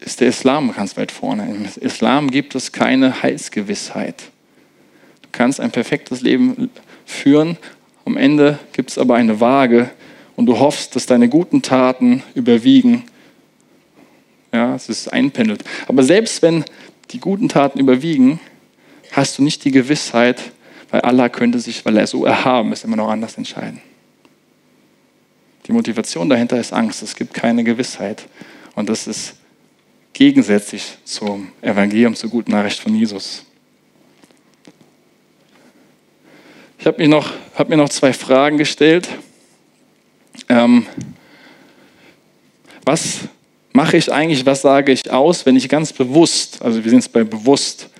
[0.00, 1.48] ist der Islam ganz weit vorne.
[1.48, 4.24] Im Islam gibt es keine Heilsgewissheit.
[5.22, 6.70] Du kannst ein perfektes Leben
[7.04, 7.56] führen,
[8.04, 9.90] am Ende gibt es aber eine Waage
[10.36, 13.04] und du hoffst, dass deine guten Taten überwiegen.
[14.56, 15.62] Ja, es ist einpendelt.
[15.86, 16.64] Aber selbst wenn
[17.10, 18.40] die guten Taten überwiegen,
[19.12, 20.40] hast du nicht die Gewissheit,
[20.90, 23.82] weil Allah könnte sich, weil er so erhaben ist, immer noch anders entscheiden.
[25.66, 27.02] Die Motivation dahinter ist Angst.
[27.02, 28.28] Es gibt keine Gewissheit.
[28.74, 29.34] Und das ist
[30.14, 33.44] gegensätzlich zum Evangelium, zur guten Nachricht von Jesus.
[36.78, 37.22] Ich habe mir,
[37.56, 39.06] hab mir noch zwei Fragen gestellt.
[40.48, 40.86] Ähm,
[42.86, 43.28] was
[43.76, 47.12] mache ich eigentlich, was sage ich aus, wenn ich ganz bewusst, also wir sind jetzt
[47.12, 47.90] bei bewusst,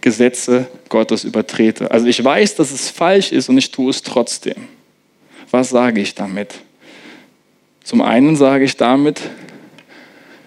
[0.00, 1.90] Gesetze Gottes übertrete.
[1.90, 4.68] Also ich weiß, dass es falsch ist und ich tue es trotzdem.
[5.50, 6.54] Was sage ich damit?
[7.82, 9.20] Zum einen sage ich damit,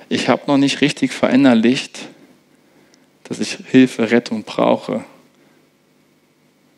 [0.07, 1.99] ich habe noch nicht richtig verinnerlicht,
[3.25, 5.03] dass ich Hilfe, Rettung brauche.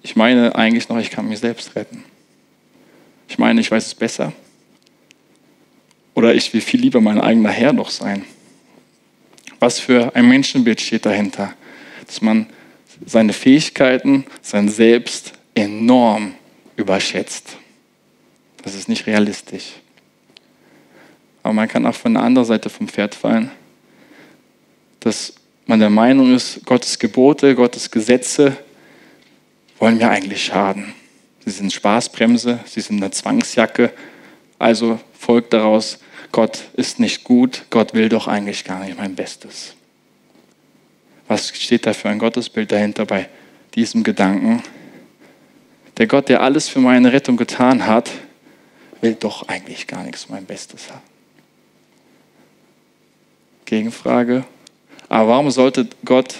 [0.01, 2.03] Ich meine eigentlich noch, ich kann mich selbst retten.
[3.27, 4.33] Ich meine, ich weiß es besser.
[6.13, 8.25] Oder ich will viel lieber mein eigener Herr doch sein.
[9.59, 11.53] Was für ein Menschenbild steht dahinter?
[12.05, 12.47] Dass man
[13.05, 16.33] seine Fähigkeiten, sein Selbst enorm
[16.75, 17.57] überschätzt.
[18.63, 19.73] Das ist nicht realistisch.
[21.41, 23.51] Aber man kann auch von der anderen Seite vom Pferd fallen,
[25.01, 25.33] dass
[25.65, 28.57] man der Meinung ist, Gottes Gebote, Gottes Gesetze
[29.79, 30.93] wollen mir eigentlich schaden.
[31.45, 33.91] Sie sind Spaßbremse, sie sind eine Zwangsjacke,
[34.59, 35.99] also folgt daraus,
[36.31, 39.75] Gott ist nicht gut, Gott will doch eigentlich gar nicht mein Bestes.
[41.27, 43.29] Was steht da für ein Gottesbild dahinter bei
[43.75, 44.63] diesem Gedanken?
[45.97, 48.09] Der Gott, der alles für meine Rettung getan hat,
[49.01, 51.01] will doch eigentlich gar nichts mein Bestes haben.
[53.65, 54.43] Gegenfrage,
[55.09, 56.35] aber warum sollte Gott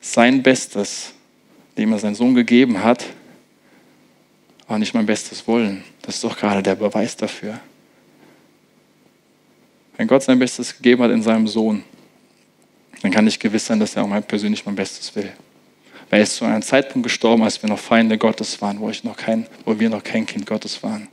[0.00, 1.12] sein Bestes,
[1.76, 3.06] dem er seinen Sohn gegeben hat,
[4.68, 5.84] auch nicht mein Bestes wollen.
[6.10, 7.60] Das ist doch gerade der Beweis dafür.
[9.96, 11.84] Wenn Gott sein Bestes gegeben hat in seinem Sohn,
[13.00, 15.30] dann kann ich gewiss sein, dass er auch mein persönlich mein Bestes will.
[16.08, 19.04] Weil er ist zu einem Zeitpunkt gestorben, als wir noch Feinde Gottes waren, wo, ich
[19.04, 21.06] noch kein, wo wir noch kein Kind Gottes waren.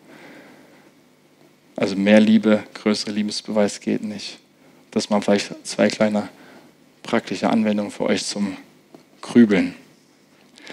[1.75, 4.39] Also mehr Liebe, größere Liebesbeweis geht nicht.
[4.89, 6.27] Das waren vielleicht zwei kleine
[7.03, 8.57] praktische Anwendungen für euch zum
[9.21, 9.75] Grübeln.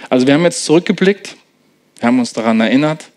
[0.08, 1.36] Also wir haben jetzt zurückgeblickt
[2.04, 3.10] wir haben uns daran erinnert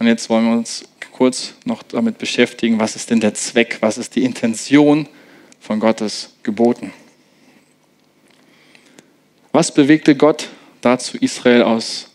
[0.00, 3.98] und jetzt wollen wir uns kurz noch damit beschäftigen, was ist denn der Zweck, was
[3.98, 5.06] ist die Intention
[5.60, 6.92] von Gottes Geboten.
[9.52, 10.48] Was bewegte Gott
[10.80, 12.08] dazu, Israel aus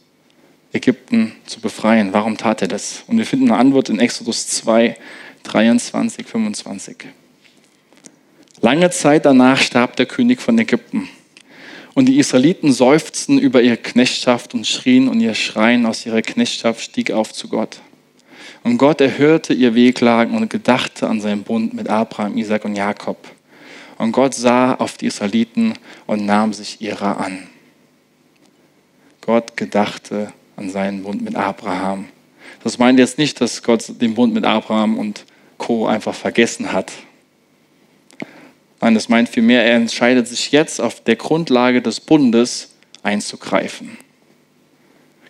[0.74, 2.12] Ägypten zu befreien?
[2.12, 3.04] Warum tat er das?
[3.06, 4.98] Und wir finden eine Antwort in Exodus 2,
[5.43, 6.98] 23, 25.
[8.62, 11.08] Lange Zeit danach starb der König von Ägypten.
[11.95, 16.81] Und die Israeliten seufzten über ihre Knechtschaft und schrien und ihr Schreien aus ihrer Knechtschaft
[16.81, 17.79] stieg auf zu Gott.
[18.63, 23.17] Und Gott erhörte ihr Wehklagen und gedachte an seinen Bund mit Abraham, Isaac und Jakob.
[23.97, 25.73] Und Gott sah auf die Israeliten
[26.05, 27.47] und nahm sich ihrer an.
[29.21, 32.10] Gott gedachte an seinen Bund mit Abraham.
[32.62, 35.25] Das meint jetzt nicht, dass Gott den Bund mit Abraham und
[35.58, 35.88] Co.
[35.88, 36.91] einfach vergessen hat,
[38.86, 43.98] Nein, das meint vielmehr, er entscheidet sich jetzt auf der Grundlage des Bundes einzugreifen.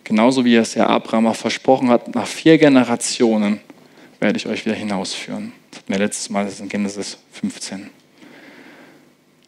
[0.04, 3.60] Genauso wie es ja Abraham auch versprochen hat, nach vier Generationen
[4.20, 5.54] werde ich euch wieder hinausführen.
[5.70, 7.88] Das hatten wir letztes Mal, das ist in Genesis 15.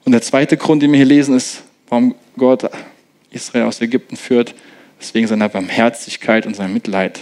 [0.07, 2.63] Und der zweite Grund, den wir hier lesen, ist, warum Gott
[3.31, 4.55] Israel aus Ägypten führt,
[4.99, 7.21] deswegen seiner Barmherzigkeit und seinem Mitleid.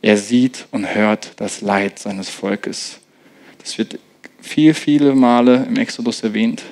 [0.00, 3.00] Er sieht und hört das Leid seines Volkes.
[3.58, 3.98] Das wird
[4.40, 6.62] viel, viele Male im Exodus erwähnt.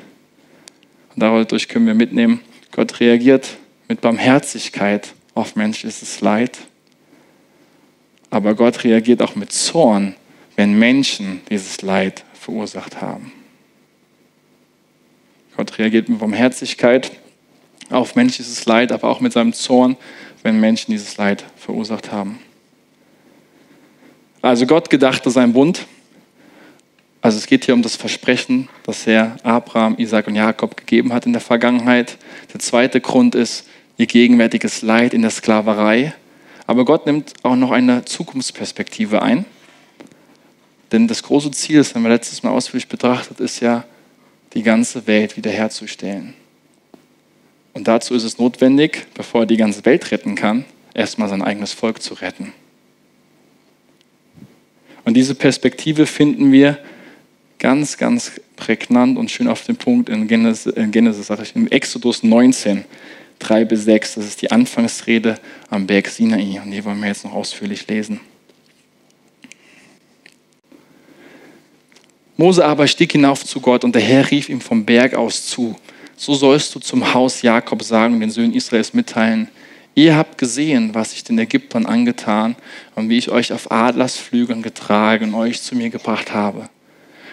[1.14, 2.40] Und dadurch können wir mitnehmen,
[2.72, 3.56] Gott reagiert
[3.88, 6.58] mit Barmherzigkeit auf menschliches Leid.
[8.30, 10.14] Aber Gott reagiert auch mit Zorn,
[10.56, 13.32] wenn Menschen dieses Leid verursacht haben.
[15.56, 17.10] Gott reagiert mit Barmherzigkeit
[17.90, 19.96] auf menschliches Leid, aber auch mit seinem Zorn,
[20.42, 22.38] wenn Menschen dieses Leid verursacht haben.
[24.42, 25.86] Also Gott gedachte sein Bund.
[27.20, 31.26] Also es geht hier um das Versprechen, das er Abraham, Isaac und Jakob gegeben hat
[31.26, 32.16] in der Vergangenheit.
[32.52, 36.14] Der zweite Grund ist ihr gegenwärtiges Leid in der Sklaverei.
[36.66, 39.46] Aber Gott nimmt auch noch eine Zukunftsperspektive ein.
[40.92, 43.84] Denn das große Ziel, das haben wir letztes Mal ausführlich betrachtet, ist ja,
[44.54, 46.34] die ganze Welt wiederherzustellen.
[47.74, 51.72] Und dazu ist es notwendig, bevor er die ganze Welt retten kann, erstmal sein eigenes
[51.72, 52.52] Volk zu retten.
[55.04, 56.78] Und diese Perspektive finden wir
[57.58, 61.68] ganz, ganz prägnant und schön auf den Punkt in Genesis, in Genesis sage ich, im
[61.68, 62.84] Exodus 19,
[63.38, 64.14] 3 bis 6.
[64.14, 65.38] Das ist die Anfangsrede
[65.70, 68.20] am Berg Sinai und die wollen wir jetzt noch ausführlich lesen.
[72.36, 75.74] Mose aber stieg hinauf zu Gott und der Herr rief ihm vom Berg aus zu.
[76.16, 79.48] So sollst du zum Haus Jakob sagen und den Söhnen Israels mitteilen.
[79.96, 82.54] Ihr habt gesehen, was ich den Ägyptern angetan
[82.94, 86.68] und wie ich euch auf Adlersflügeln getragen und euch zu mir gebracht habe.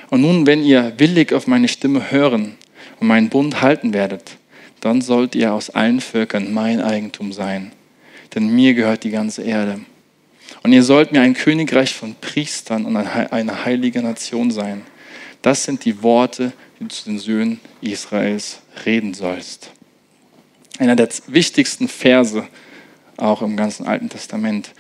[0.09, 2.55] Und nun, wenn ihr willig auf meine Stimme hören
[2.99, 4.37] und meinen Bund halten werdet,
[4.81, 7.71] dann sollt ihr aus allen Völkern mein Eigentum sein.
[8.35, 9.79] Denn mir gehört die ganze Erde.
[10.63, 14.83] Und ihr sollt mir ein Königreich von Priestern und eine heilige Nation sein.
[15.41, 19.71] Das sind die Worte, die du zu den Söhnen Israels reden sollst.
[20.77, 22.47] Einer der wichtigsten Verse
[23.17, 24.71] auch im ganzen Alten Testament,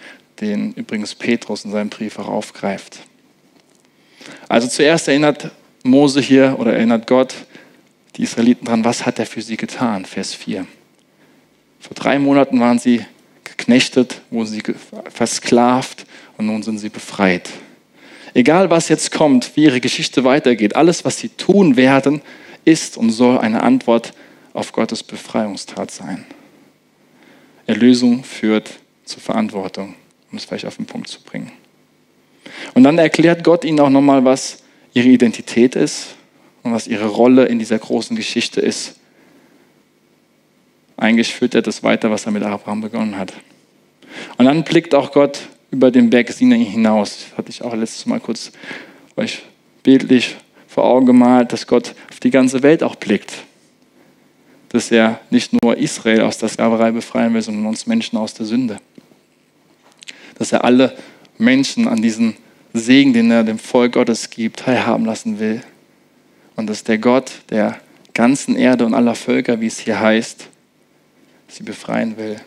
[0.41, 2.99] den übrigens Petrus in seinem Brief auch aufgreift.
[4.47, 5.51] Also zuerst erinnert
[5.83, 7.33] Mose hier oder erinnert Gott
[8.15, 10.65] die Israeliten daran, was hat er für sie getan, Vers 4.
[11.79, 13.05] Vor drei Monaten waren sie
[13.43, 14.63] geknechtet, wurden sie
[15.09, 16.05] versklavt
[16.37, 17.49] und nun sind sie befreit.
[18.33, 22.21] Egal was jetzt kommt, wie ihre Geschichte weitergeht, alles, was sie tun werden,
[22.65, 24.13] ist und soll eine Antwort
[24.53, 26.25] auf Gottes Befreiungstat sein.
[27.67, 28.71] Erlösung führt
[29.05, 29.95] zur Verantwortung,
[30.31, 31.51] um es vielleicht auf den Punkt zu bringen.
[32.73, 36.15] Und dann erklärt Gott ihnen auch nochmal, was ihre Identität ist
[36.63, 38.95] und was ihre Rolle in dieser großen Geschichte ist.
[40.97, 43.33] Eigentlich führt er das weiter, was er mit Abraham begonnen hat.
[44.37, 47.25] Und dann blickt auch Gott über den Berg Sinai hinaus.
[47.29, 48.51] Das hatte ich auch letztes Mal kurz
[49.17, 49.43] euch
[49.83, 53.33] bildlich vor Augen gemalt, dass Gott auf die ganze Welt auch blickt.
[54.69, 58.45] Dass er nicht nur Israel aus der Sklaverei befreien will, sondern uns Menschen aus der
[58.45, 58.77] Sünde.
[60.37, 60.97] Dass er alle
[61.37, 62.35] Menschen an diesen
[62.73, 65.61] Segen, den er dem Volk Gottes gibt, teilhaben lassen will.
[66.55, 67.79] Und dass der Gott der
[68.13, 70.47] ganzen Erde und aller Völker, wie es hier heißt,
[71.47, 72.37] sie befreien will.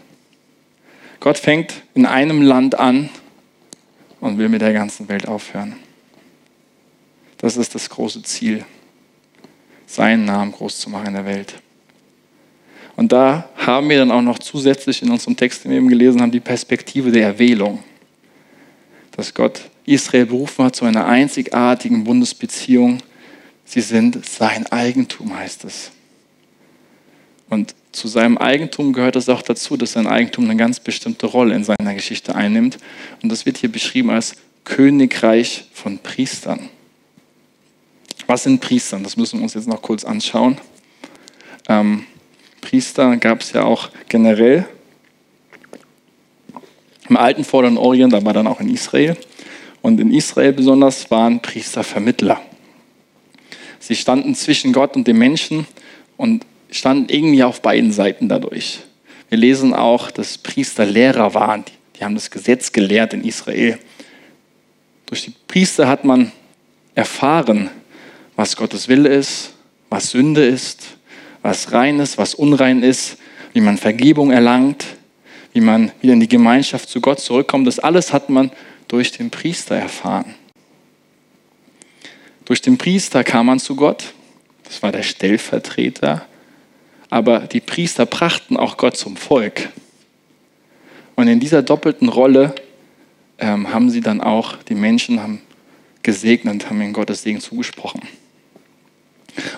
[1.20, 3.11] Gott fängt in einem Land an
[4.20, 5.77] und will mit der ganzen Welt aufhören.
[7.38, 8.64] Das ist das große Ziel,
[9.87, 11.55] seinen Namen groß zu machen in der Welt.
[12.96, 16.20] Und da haben wir dann auch noch zusätzlich in unserem Text, den wir eben gelesen
[16.20, 17.85] haben, die Perspektive der Erwählung.
[19.18, 22.98] Dass Gott Israel berufen hat zu einer einzigartigen Bundesbeziehung.
[23.64, 25.90] Sie sind sein Eigentum, heißt es.
[27.50, 31.57] Und zu seinem Eigentum gehört es auch dazu, dass sein Eigentum eine ganz bestimmte Rolle
[31.57, 32.78] in seiner Geschichte einnimmt.
[33.20, 36.68] Und das wird hier beschrieben als Königreich von Priestern.
[38.28, 39.02] Was sind Priestern?
[39.02, 40.59] Das müssen wir uns jetzt noch kurz anschauen.
[41.68, 42.04] Ähm,
[42.61, 44.68] Priester gab es ja auch generell
[47.08, 49.16] im alten Vorderen Orient, aber dann auch in Israel.
[49.82, 52.40] Und in Israel besonders waren Priester Vermittler.
[53.78, 55.66] Sie standen zwischen Gott und dem Menschen
[56.16, 58.80] und standen irgendwie auf beiden Seiten dadurch.
[59.28, 61.64] Wir lesen auch, dass Priester Lehrer waren.
[61.96, 63.78] Die haben das Gesetz gelehrt in Israel.
[65.06, 66.32] Durch die Priester hat man
[66.94, 67.70] erfahren,
[68.36, 69.54] was Gottes Wille ist,
[69.90, 70.98] was Sünde ist,
[71.42, 73.18] was rein ist, was unrein ist,
[73.52, 74.84] wie man Vergebung erlangt,
[75.53, 77.66] wie man wieder in die Gemeinschaft zu Gott zurückkommt.
[77.66, 78.51] Das alles hat man
[78.86, 80.34] durch den Priester erfahren.
[82.44, 84.14] Durch den Priester kam man zu Gott.
[84.64, 86.26] Das war der Stellvertreter
[87.11, 89.68] aber die Priester brachten auch Gott zum Volk.
[91.16, 92.55] Und in dieser doppelten Rolle
[93.38, 95.40] ähm, haben sie dann auch die Menschen haben
[96.03, 98.03] gesegnet, haben ihnen Gottes Segen zugesprochen.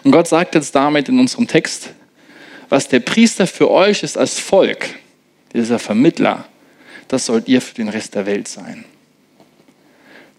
[0.04, 1.90] Und Gott sagt jetzt damit in unserem Text,
[2.68, 4.94] was der Priester für euch ist als Volk,
[5.52, 6.46] dieser Vermittler,
[7.08, 8.84] das sollt ihr für den Rest der Welt sein.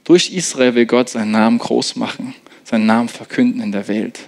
[0.04, 2.34] Durch Israel will Gott seinen Namen groß machen,
[2.64, 4.20] seinen Namen verkünden in der Welt.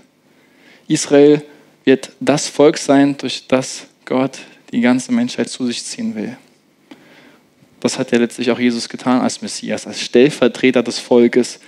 [0.88, 1.41] Israel
[1.86, 4.39] wird das Volk sein, durch das Gott
[4.71, 6.38] die ganze Menschheit zu sich ziehen will.
[7.79, 11.59] Das hat ja letztlich auch Jesus getan als Messias, als Stellvertreter des Volkes,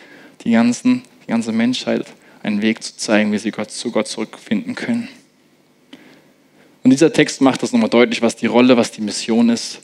[0.43, 2.05] die, ganzen, die ganze Menschheit
[2.41, 5.09] einen Weg zu zeigen, wie sie Gott, zu Gott zurückfinden können.
[6.86, 9.80] Und dieser Text macht das nochmal deutlich, was die Rolle, was die Mission ist.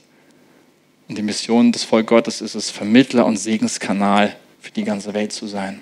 [1.08, 5.32] Und die Mission des Volk Gottes ist es, Vermittler und Segenskanal für die ganze Welt
[5.32, 5.80] zu sein.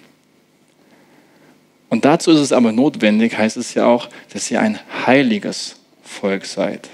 [1.90, 6.46] Und dazu ist es aber notwendig, heißt es ja auch, dass ihr ein heiliges Volk
[6.46, 6.88] seid.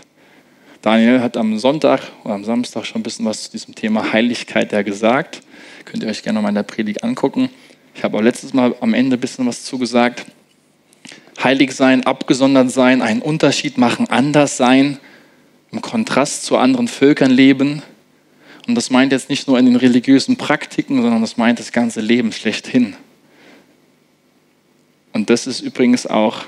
[0.83, 4.72] Daniel hat am Sonntag oder am Samstag schon ein bisschen was zu diesem Thema Heiligkeit
[4.72, 5.41] ja gesagt.
[5.85, 7.49] Könnt ihr euch gerne mal in der Predigt angucken.
[7.95, 10.27] Ich habe auch letztes Mal am Ende ein bisschen was zugesagt.
[11.43, 14.99] Heilig sein, abgesondert sein, einen Unterschied machen, anders sein,
[15.70, 17.82] im Kontrast zu anderen Völkern leben.
[18.66, 22.01] Und das meint jetzt nicht nur in den religiösen Praktiken, sondern das meint das ganze
[22.01, 22.97] Leben schlechthin.
[25.12, 26.45] Und das ist übrigens auch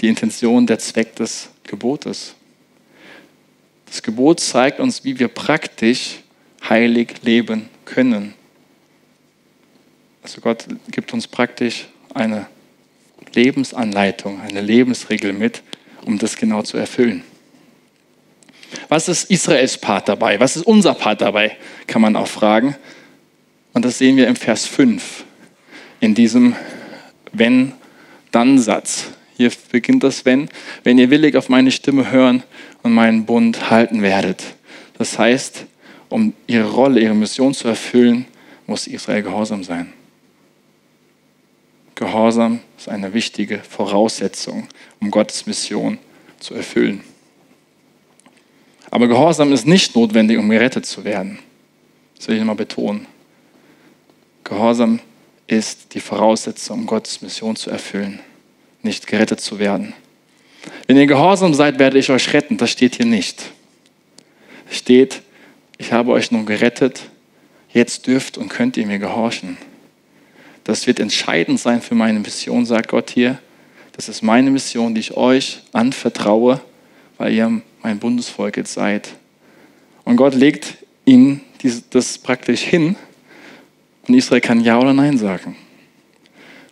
[0.00, 2.34] die Intention, der Zweck des Gebotes.
[3.86, 6.20] Das Gebot zeigt uns, wie wir praktisch
[6.68, 8.34] heilig leben können.
[10.22, 12.46] Also Gott gibt uns praktisch eine
[13.34, 15.62] Lebensanleitung, eine Lebensregel mit,
[16.04, 17.24] um das genau zu erfüllen.
[18.88, 20.40] Was ist Israels Part dabei?
[20.40, 21.56] Was ist unser Part dabei?
[21.86, 22.76] Kann man auch fragen.
[23.72, 25.24] Und das sehen wir im Vers 5,
[26.00, 26.54] in diesem
[27.32, 29.08] Wenn-Dann-Satz.
[29.36, 30.48] Hier beginnt das Wenn.
[30.84, 32.42] Wenn ihr willig auf meine Stimme hören
[32.82, 34.42] und meinen Bund halten werdet.
[34.98, 35.66] Das heißt,
[36.08, 38.26] um ihre Rolle, ihre Mission zu erfüllen,
[38.66, 39.92] muss Israel gehorsam sein.
[41.94, 44.68] Gehorsam ist eine wichtige Voraussetzung,
[45.00, 45.98] um Gottes Mission
[46.40, 47.02] zu erfüllen.
[48.90, 51.38] Aber Gehorsam ist nicht notwendig, um gerettet zu werden.
[52.16, 53.06] Das will ich nochmal betonen.
[54.44, 55.00] Gehorsam
[55.46, 58.20] ist die Voraussetzung, um Gottes Mission zu erfüllen,
[58.82, 59.94] nicht gerettet zu werden.
[60.86, 62.56] Wenn ihr gehorsam seid, werde ich euch retten.
[62.56, 63.42] Das steht hier nicht.
[64.70, 65.22] Es steht,
[65.78, 67.02] ich habe euch nun gerettet,
[67.72, 69.56] jetzt dürft und könnt ihr mir gehorchen.
[70.64, 73.38] Das wird entscheidend sein für meine Mission, sagt Gott hier.
[73.92, 76.60] Das ist meine Mission, die ich euch anvertraue,
[77.18, 79.08] weil ihr mein Bundesvolk jetzt seid.
[80.04, 81.42] Und Gott legt ihnen
[81.90, 82.96] das praktisch hin
[84.08, 85.56] und Israel kann Ja oder Nein sagen.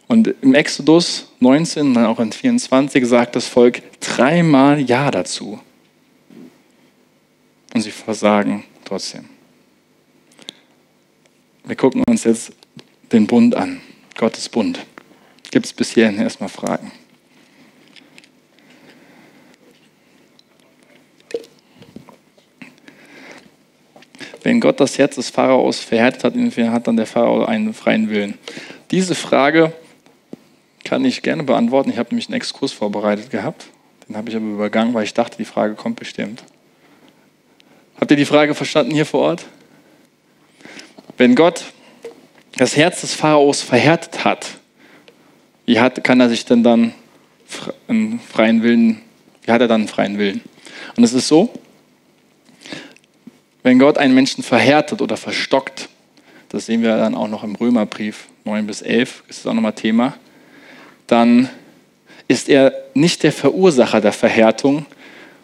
[0.09, 5.61] Und im Exodus 19 und dann auch in 24 sagt das Volk dreimal Ja dazu.
[7.72, 9.26] Und sie versagen trotzdem.
[11.64, 12.53] Wir gucken uns jetzt
[13.13, 13.81] den Bund an,
[14.17, 14.81] Gottes Bund.
[15.51, 16.93] Gibt es bis hierhin erstmal Fragen?
[24.43, 28.39] Wenn Gott das Herz des Pharaos verhärtet hat, hat dann der Pharao einen freien Willen?
[28.91, 29.73] Diese Frage
[30.85, 31.91] kann ich gerne beantworten.
[31.91, 33.67] Ich habe nämlich einen Exkurs vorbereitet gehabt.
[34.09, 36.43] Den habe ich aber übergangen, weil ich dachte, die Frage kommt bestimmt.
[38.01, 39.47] Habt ihr die Frage verstanden hier vor Ort?
[41.19, 41.65] Wenn Gott
[42.61, 44.47] das Herz des Pharaos verhärtet hat,
[45.65, 46.93] wie hat, kann er sich denn dann
[47.89, 49.01] einen freien Willen,
[49.43, 50.43] wie hat er dann einen freien Willen?
[50.95, 51.51] Und es ist so,
[53.63, 55.89] wenn Gott einen Menschen verhärtet oder verstockt,
[56.51, 59.73] das sehen wir dann auch noch im Römerbrief 9 bis 11, ist das auch nochmal
[59.73, 60.19] Thema,
[61.07, 61.49] dann
[62.29, 64.85] ist er nicht der Verursacher der Verhärtung,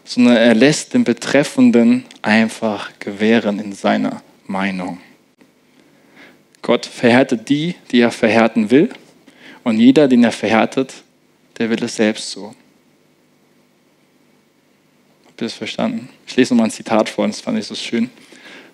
[0.05, 4.99] sondern er lässt den Betreffenden einfach gewähren in seiner Meinung.
[6.61, 8.89] Gott verhärtet die, die er verhärten will,
[9.63, 10.93] und jeder, den er verhärtet,
[11.57, 12.55] der will es selbst so.
[15.25, 16.09] Habt ihr das verstanden?
[16.25, 18.09] Ich lese nochmal ein Zitat vor, das fand ich so schön,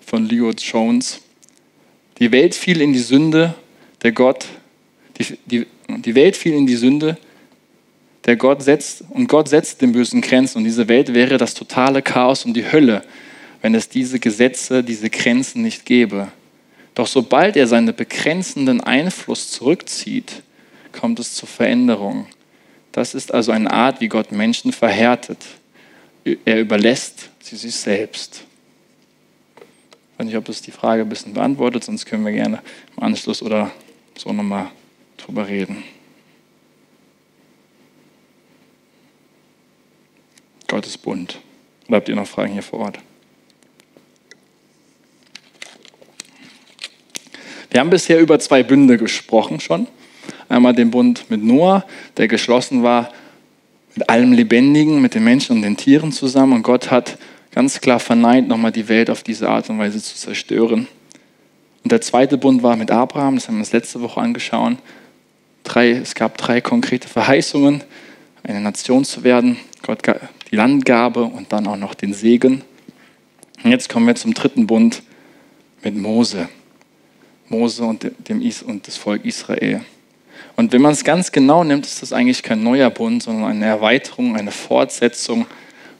[0.04, 1.20] von Leo Jones.
[2.18, 3.54] Die Welt fiel in die Sünde,
[4.02, 4.46] der Gott,
[5.18, 7.18] die, die, die Welt fiel in die Sünde,
[8.24, 10.58] der Gott setzt, und Gott setzt den bösen Grenzen.
[10.58, 13.02] Und diese Welt wäre das totale Chaos und die Hölle,
[13.62, 16.28] wenn es diese Gesetze, diese Grenzen nicht gäbe.
[16.94, 20.42] Doch sobald er seinen begrenzenden Einfluss zurückzieht,
[20.92, 22.26] kommt es zur Veränderung.
[22.92, 25.38] Das ist also eine Art, wie Gott Menschen verhärtet.
[26.44, 28.44] Er überlässt sie sich selbst.
[29.56, 32.62] Ich weiß nicht, ob es die Frage ein bisschen beantwortet, sonst können wir gerne
[32.96, 33.72] im Anschluss oder
[34.16, 34.70] so nochmal
[35.16, 35.82] drüber reden.
[40.68, 41.40] Gottes Bund.
[41.90, 42.98] Habt ihr noch Fragen hier vor Ort?
[47.74, 49.88] Wir haben bisher über zwei Bünde gesprochen schon.
[50.48, 51.84] Einmal den Bund mit Noah,
[52.16, 53.10] der geschlossen war
[53.96, 56.52] mit allem Lebendigen, mit den Menschen und den Tieren zusammen.
[56.52, 57.18] Und Gott hat
[57.50, 60.86] ganz klar verneint, nochmal die Welt auf diese Art und Weise zu zerstören.
[61.82, 64.76] Und der zweite Bund war mit Abraham, das haben wir uns letzte Woche angeschaut.
[65.64, 67.82] Drei, es gab drei konkrete Verheißungen,
[68.44, 69.98] eine Nation zu werden, Gott
[70.48, 72.62] die Landgabe und dann auch noch den Segen.
[73.64, 75.02] Und jetzt kommen wir zum dritten Bund
[75.82, 76.48] mit Mose.
[77.48, 79.82] Mose und, dem Is und das Volk Israel.
[80.56, 83.66] Und wenn man es ganz genau nimmt, ist das eigentlich kein neuer Bund, sondern eine
[83.66, 85.46] Erweiterung, eine Fortsetzung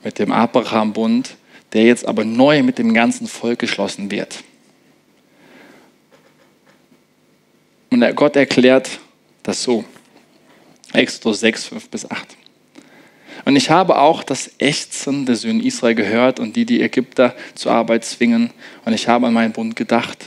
[0.03, 1.35] mit dem Abraham-Bund,
[1.73, 4.43] der jetzt aber neu mit dem ganzen Volk geschlossen wird.
[7.89, 8.99] Und Gott erklärt
[9.43, 9.85] das so.
[10.93, 12.35] Exodus 6, 5 bis 8.
[13.45, 17.73] Und ich habe auch das Ächzen der Söhne Israel gehört und die die Ägypter zur
[17.73, 18.51] Arbeit zwingen.
[18.85, 20.25] Und ich habe an meinen Bund gedacht.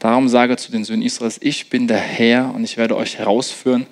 [0.00, 3.86] Darum sage zu den Söhnen Israels, ich bin der Herr und ich werde euch herausführen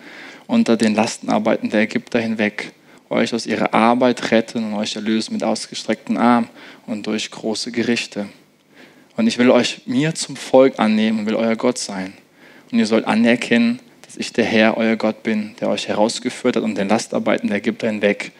[0.46, 2.72] unter den Lastenarbeiten der Ägypter hinweg,
[3.10, 6.48] euch aus ihrer Arbeit retten und euch erlösen mit ausgestreckten Armen
[6.86, 8.26] und durch große Gerichte.
[9.18, 12.14] Und ich will euch mir zum Volk annehmen und will euer Gott sein.
[12.72, 16.62] Und ihr sollt anerkennen, dass ich der Herr, euer Gott bin, der euch herausgeführt hat
[16.62, 18.32] unter den Lastarbeiten der Ägypter hinweg.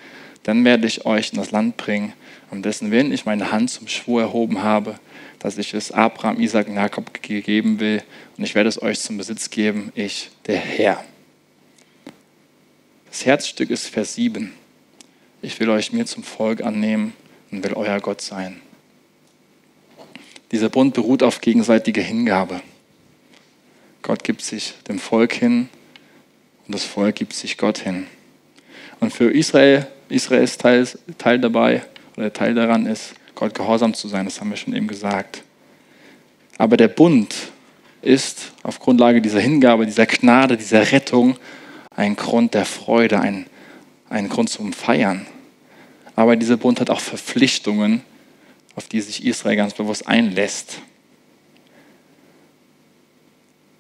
[0.42, 2.12] Dann werde ich euch in das Land bringen,
[2.50, 4.98] um dessen Willen ich meine Hand zum Schwur erhoben habe,
[5.38, 8.02] dass ich es Abraham, Isaac und Jakob gegeben will.
[8.36, 11.04] Und ich werde es euch zum Besitz geben, ich, der Herr.
[13.10, 14.52] Das Herzstück ist Vers 7.
[15.42, 17.12] Ich will euch mir zum Volk annehmen
[17.50, 18.60] und will euer Gott sein.
[20.50, 22.60] Dieser Bund beruht auf gegenseitiger Hingabe.
[24.02, 25.68] Gott gibt sich dem Volk hin
[26.66, 28.06] und das Volk gibt sich Gott hin.
[29.00, 30.86] Und für Israel, Israels Teil,
[31.18, 31.82] Teil dabei
[32.16, 35.42] oder Teil daran ist, Gott gehorsam zu sein, das haben wir schon eben gesagt.
[36.56, 37.34] Aber der Bund
[38.02, 41.36] ist auf Grundlage dieser Hingabe, dieser Gnade, dieser Rettung
[41.94, 43.46] ein Grund der Freude, ein,
[44.08, 45.26] ein Grund zum Feiern.
[46.16, 48.02] Aber dieser Bund hat auch Verpflichtungen,
[48.74, 50.78] auf die sich Israel ganz bewusst einlässt.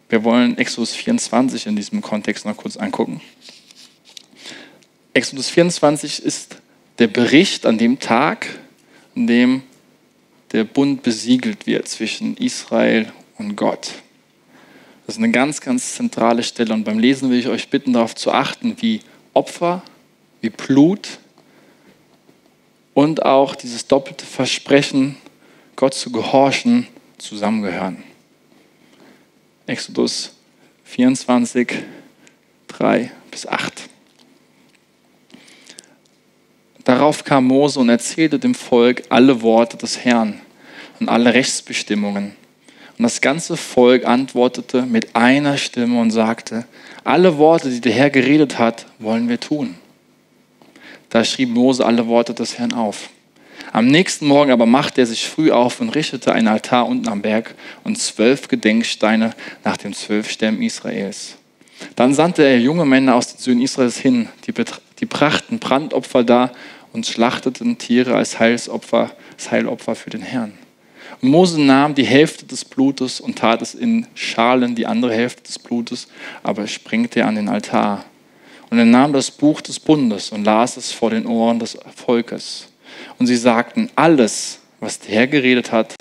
[0.08, 3.20] Wir wollen Exodus 24 in diesem Kontext noch kurz angucken.
[5.18, 6.58] Exodus 24 ist
[7.00, 8.46] der Bericht an dem Tag,
[9.16, 9.62] in dem
[10.52, 13.94] der Bund besiegelt wird zwischen Israel und Gott.
[15.04, 16.72] Das ist eine ganz, ganz zentrale Stelle.
[16.72, 19.00] Und beim Lesen will ich euch bitten, darauf zu achten, wie
[19.34, 19.82] Opfer,
[20.40, 21.18] wie Blut
[22.94, 25.16] und auch dieses doppelte Versprechen,
[25.74, 26.86] Gott zu gehorchen,
[27.18, 28.04] zusammengehören.
[29.66, 30.30] Exodus
[30.84, 31.72] 24,
[32.68, 33.88] 3 bis 8.
[36.88, 40.40] Darauf kam Mose und erzählte dem Volk alle Worte des Herrn
[40.98, 42.32] und alle Rechtsbestimmungen.
[42.96, 46.64] Und das ganze Volk antwortete mit einer Stimme und sagte,
[47.04, 49.74] alle Worte, die der Herr geredet hat, wollen wir tun.
[51.10, 53.10] Da schrieb Mose alle Worte des Herrn auf.
[53.70, 57.20] Am nächsten Morgen aber machte er sich früh auf und richtete einen Altar unten am
[57.20, 61.36] Berg und zwölf Gedenksteine nach den zwölf Stämmen Israels.
[61.96, 64.54] Dann sandte er junge Männer aus den Söhnen Israels hin, die,
[65.00, 66.52] die brachten Brandopfer dar
[66.98, 70.52] und schlachteten Tiere als Heilsopfer, als Heilopfer für den Herrn.
[71.22, 75.44] Und Mose nahm die Hälfte des Blutes und tat es in Schalen, die andere Hälfte
[75.44, 76.08] des Blutes,
[76.42, 78.04] aber sprengte an den Altar.
[78.68, 82.66] Und er nahm das Buch des Bundes und las es vor den Ohren des Volkes.
[83.16, 85.94] Und sie sagten, alles, was der Herr geredet hat,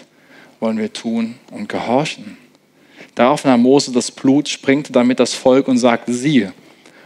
[0.60, 2.38] wollen wir tun und gehorchen.
[3.14, 6.54] Darauf nahm Mose das Blut, sprengte damit das Volk und sagte, siehe,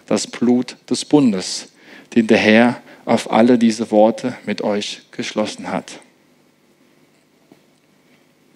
[0.06, 1.74] das Blut des Bundes,
[2.16, 6.00] den der Herr auf alle diese Worte mit euch geschlossen hat.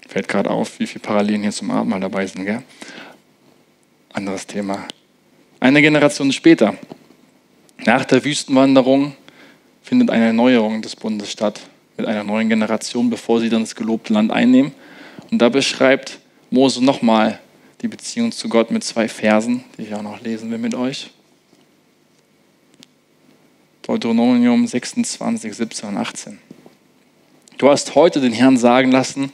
[0.08, 2.46] Fällt gerade auf, wie viele Parallelen hier zum Abendmahl dabei sind.
[2.46, 2.64] Gell?
[4.14, 4.88] Anderes Thema.
[5.60, 6.76] Eine Generation später,
[7.86, 9.16] nach der Wüstenwanderung,
[9.82, 11.60] findet eine Erneuerung des Bundes statt
[11.98, 14.74] mit einer neuen Generation, bevor sie dann das gelobte Land einnehmen.
[15.32, 16.20] Und da beschreibt
[16.50, 17.40] Mose nochmal
[17.82, 21.12] die Beziehung zu Gott mit zwei Versen, die ich auch noch lesen will mit euch.
[23.88, 26.40] Deuteronomium 26, 17 und 18.
[27.60, 29.32] Du hast heute den Herrn sagen lassen,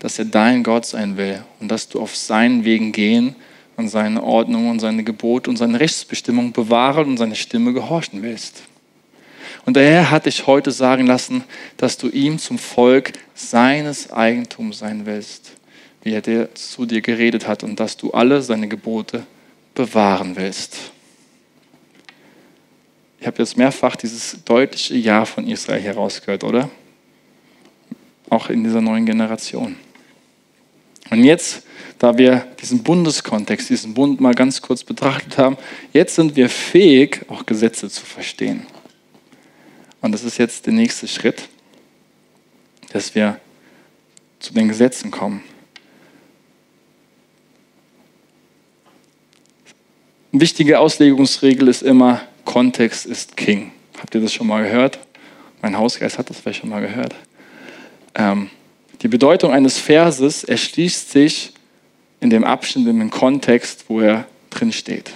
[0.00, 3.36] dass er dein Gott sein will und dass du auf seinen Wegen gehen
[3.76, 8.64] und seine Ordnung und seine Gebote und seine Rechtsbestimmung bewahren und seine Stimme gehorchen willst.
[9.64, 11.44] Und der Herr hat dich heute sagen lassen,
[11.76, 15.52] dass du ihm zum Volk seines Eigentums sein willst,
[16.02, 19.24] wie er zu dir geredet hat und dass du alle seine Gebote
[19.76, 20.90] bewahren willst.
[23.22, 26.68] Ich habe jetzt mehrfach dieses deutliche Ja von Israel hier rausgehört, oder?
[28.28, 29.76] Auch in dieser neuen Generation.
[31.08, 31.62] Und jetzt,
[32.00, 35.56] da wir diesen Bundeskontext, diesen Bund mal ganz kurz betrachtet haben,
[35.92, 38.66] jetzt sind wir fähig, auch Gesetze zu verstehen.
[40.00, 41.48] Und das ist jetzt der nächste Schritt.
[42.92, 43.38] dass wir
[44.40, 45.44] zu den Gesetzen kommen.
[50.32, 53.72] Eine wichtige Auslegungsregel ist immer, Kontext ist King.
[54.00, 54.98] Habt ihr das schon mal gehört?
[55.60, 57.14] Mein Hausgeist hat das vielleicht schon mal gehört.
[58.14, 58.50] Ähm,
[59.02, 61.52] die Bedeutung eines Verses erschließt sich
[62.20, 65.10] in dem Abschnitt, in dem Kontext, wo er drin steht.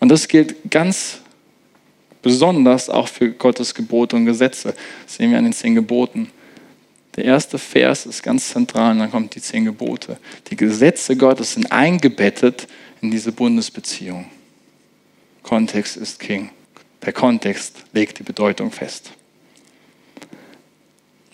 [0.00, 1.20] Und das gilt ganz
[2.22, 4.74] besonders auch für Gottes Gebote und Gesetze.
[5.04, 6.30] Das sehen wir an den zehn Geboten.
[7.16, 10.18] Der erste Vers ist ganz zentral und dann kommen die zehn Gebote.
[10.50, 12.68] Die Gesetze Gottes sind eingebettet
[13.00, 14.26] in diese Bundesbeziehung.
[15.48, 16.50] Kontext ist King.
[17.06, 19.12] Der Kontext legt die Bedeutung fest.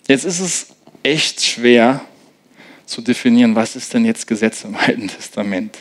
[0.07, 0.67] Jetzt ist es
[1.03, 1.99] echt schwer
[2.85, 5.77] zu definieren, was ist denn jetzt Gesetz im Alten Testament.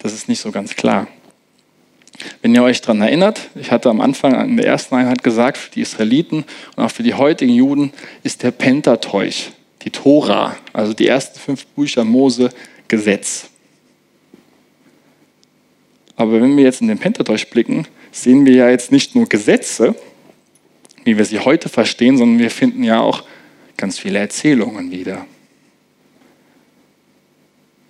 [0.00, 1.06] Das ist nicht so ganz klar.
[2.42, 5.70] Wenn ihr euch daran erinnert, ich hatte am Anfang in der ersten Einheit gesagt, für
[5.70, 6.44] die Israeliten
[6.76, 11.64] und auch für die heutigen Juden ist der Pentateuch, die Tora, also die ersten fünf
[11.68, 12.50] Bücher Mose,
[12.88, 13.48] Gesetz.
[16.22, 19.96] Aber wenn wir jetzt in den Pentateuch blicken, sehen wir ja jetzt nicht nur Gesetze,
[21.02, 23.24] wie wir sie heute verstehen, sondern wir finden ja auch
[23.76, 25.26] ganz viele Erzählungen wieder.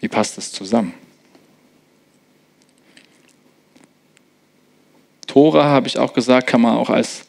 [0.00, 0.94] Wie passt das zusammen?
[5.26, 7.26] Tora, habe ich auch gesagt, kann man auch als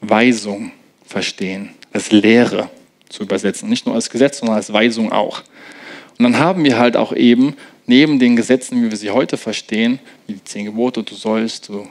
[0.00, 0.72] Weisung
[1.04, 2.70] verstehen, als Lehre
[3.10, 3.68] zu übersetzen.
[3.68, 5.42] Nicht nur als Gesetz, sondern als Weisung auch.
[6.18, 7.54] Und dann haben wir halt auch eben
[7.86, 11.86] neben den Gesetzen, wie wir sie heute verstehen, wie die zehn Gebote, du sollst, du,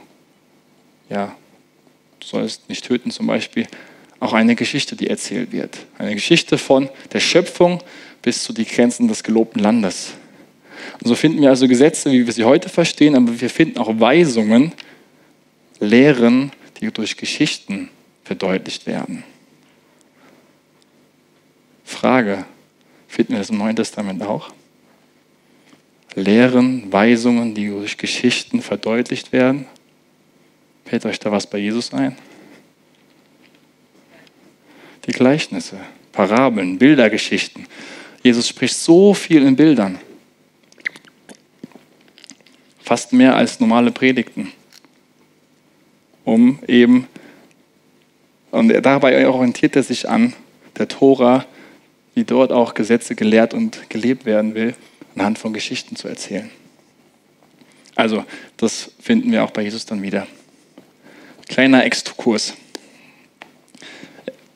[1.08, 1.36] ja,
[2.20, 3.66] du sollst nicht töten zum Beispiel,
[4.18, 5.78] auch eine Geschichte, die erzählt wird.
[5.98, 7.82] Eine Geschichte von der Schöpfung
[8.22, 10.14] bis zu den Grenzen des gelobten Landes.
[11.00, 14.00] Und so finden wir also Gesetze, wie wir sie heute verstehen, aber wir finden auch
[14.00, 14.72] Weisungen,
[15.78, 17.90] Lehren, die durch Geschichten
[18.24, 19.24] verdeutlicht werden.
[21.84, 22.44] Frage,
[23.08, 24.50] finden wir das im Neuen Testament auch?
[26.14, 29.66] Lehren, Weisungen, die durch Geschichten verdeutlicht werden?
[30.84, 32.16] Fällt euch da was bei Jesus ein?
[35.06, 35.78] Die Gleichnisse,
[36.12, 37.66] Parabeln, Bildergeschichten.
[38.22, 39.98] Jesus spricht so viel in Bildern.
[42.82, 44.52] Fast mehr als normale Predigten
[46.26, 47.06] um eben,
[48.50, 50.34] und dabei orientiert er sich an
[50.76, 51.46] der Tora,
[52.16, 54.74] wie dort auch Gesetze gelehrt und gelebt werden will,
[55.14, 56.50] anhand von Geschichten zu erzählen.
[57.94, 58.24] Also,
[58.56, 60.26] das finden wir auch bei Jesus dann wieder.
[61.46, 62.54] Kleiner Exkurs.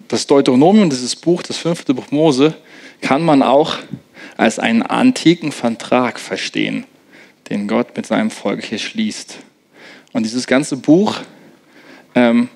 [0.09, 2.55] Das Deuteronomium, dieses Buch, das fünfte Buch Mose,
[3.03, 3.77] kann man auch
[4.39, 6.85] als einen antiken Vertrag verstehen,
[7.51, 9.37] den Gott mit seinem Volk hier schließt.
[10.13, 11.21] Und dieses ganze Buch
[12.15, 12.49] ähm,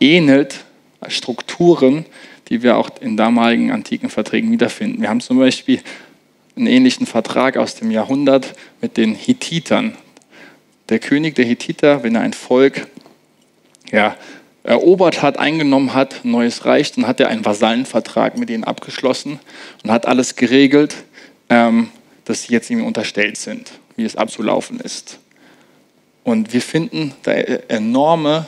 [0.00, 0.64] ähnelt
[1.08, 2.06] Strukturen,
[2.50, 5.00] die wir auch in damaligen antiken Verträgen wiederfinden.
[5.00, 5.80] Wir haben zum Beispiel
[6.56, 9.96] einen ähnlichen Vertrag aus dem Jahrhundert mit den Hittitern.
[10.88, 12.88] Der König der Hittiter, wenn er ein Volk
[13.92, 14.16] ja,
[14.64, 19.38] erobert hat, eingenommen hat, ein neues Reich, dann hat er einen Vasallenvertrag mit ihnen abgeschlossen
[19.84, 20.96] und hat alles geregelt,
[21.48, 21.88] ähm,
[22.24, 25.20] dass sie jetzt ihm unterstellt sind, wie es abzulaufen ist.
[26.24, 28.46] Und wir finden da enorme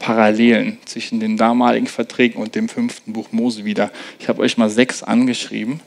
[0.00, 3.92] Parallelen zwischen den damaligen Verträgen und dem fünften Buch Mose wieder.
[4.18, 5.80] Ich habe euch mal sechs angeschrieben,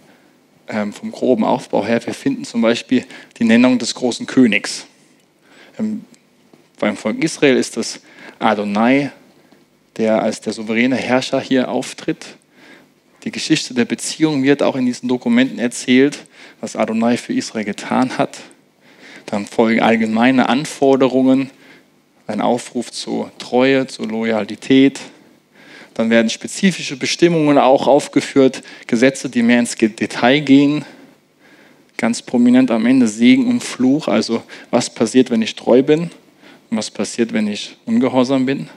[0.70, 2.00] ähm, vom groben Aufbau her.
[2.06, 3.06] Wir finden zum Beispiel
[3.40, 4.86] die Nennung des großen Königs.
[5.78, 6.06] Ähm,
[6.80, 8.02] beim Volk Israel ist das
[8.40, 9.12] Adonai,
[9.98, 12.38] der als der souveräne Herrscher hier auftritt.
[13.24, 16.20] Die Geschichte der Beziehung wird auch in diesen Dokumenten erzählt,
[16.62, 18.38] was Adonai für Israel getan hat.
[19.26, 21.50] Dann folgen allgemeine Anforderungen
[22.34, 25.00] ein Aufruf zur Treue, zur Loyalität.
[25.94, 30.84] Dann werden spezifische Bestimmungen auch aufgeführt, Gesetze, die mehr ins Detail gehen.
[31.98, 36.10] Ganz prominent am Ende Segen und Fluch, also was passiert, wenn ich treu bin
[36.70, 38.68] und was passiert, wenn ich ungehorsam bin.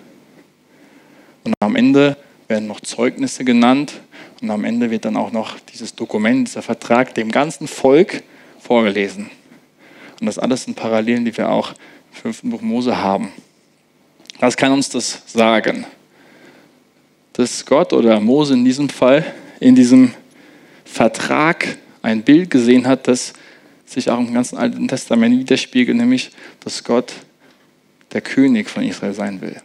[1.42, 2.16] Und am Ende
[2.48, 3.94] werden noch Zeugnisse genannt
[4.42, 8.22] und am Ende wird dann auch noch dieses Dokument, dieser Vertrag dem ganzen Volk
[8.60, 9.30] vorgelesen.
[10.20, 11.72] Und das alles sind Parallelen, die wir auch
[12.16, 13.32] fünften Buch Mose haben.
[14.40, 15.86] Was kann uns das sagen?
[17.34, 19.24] Dass Gott oder Mose in diesem Fall
[19.60, 20.12] in diesem
[20.84, 23.32] Vertrag ein Bild gesehen hat, das
[23.84, 27.12] sich auch im ganzen Alten Testament widerspiegelt, nämlich, dass Gott
[28.12, 29.56] der König von Israel sein will.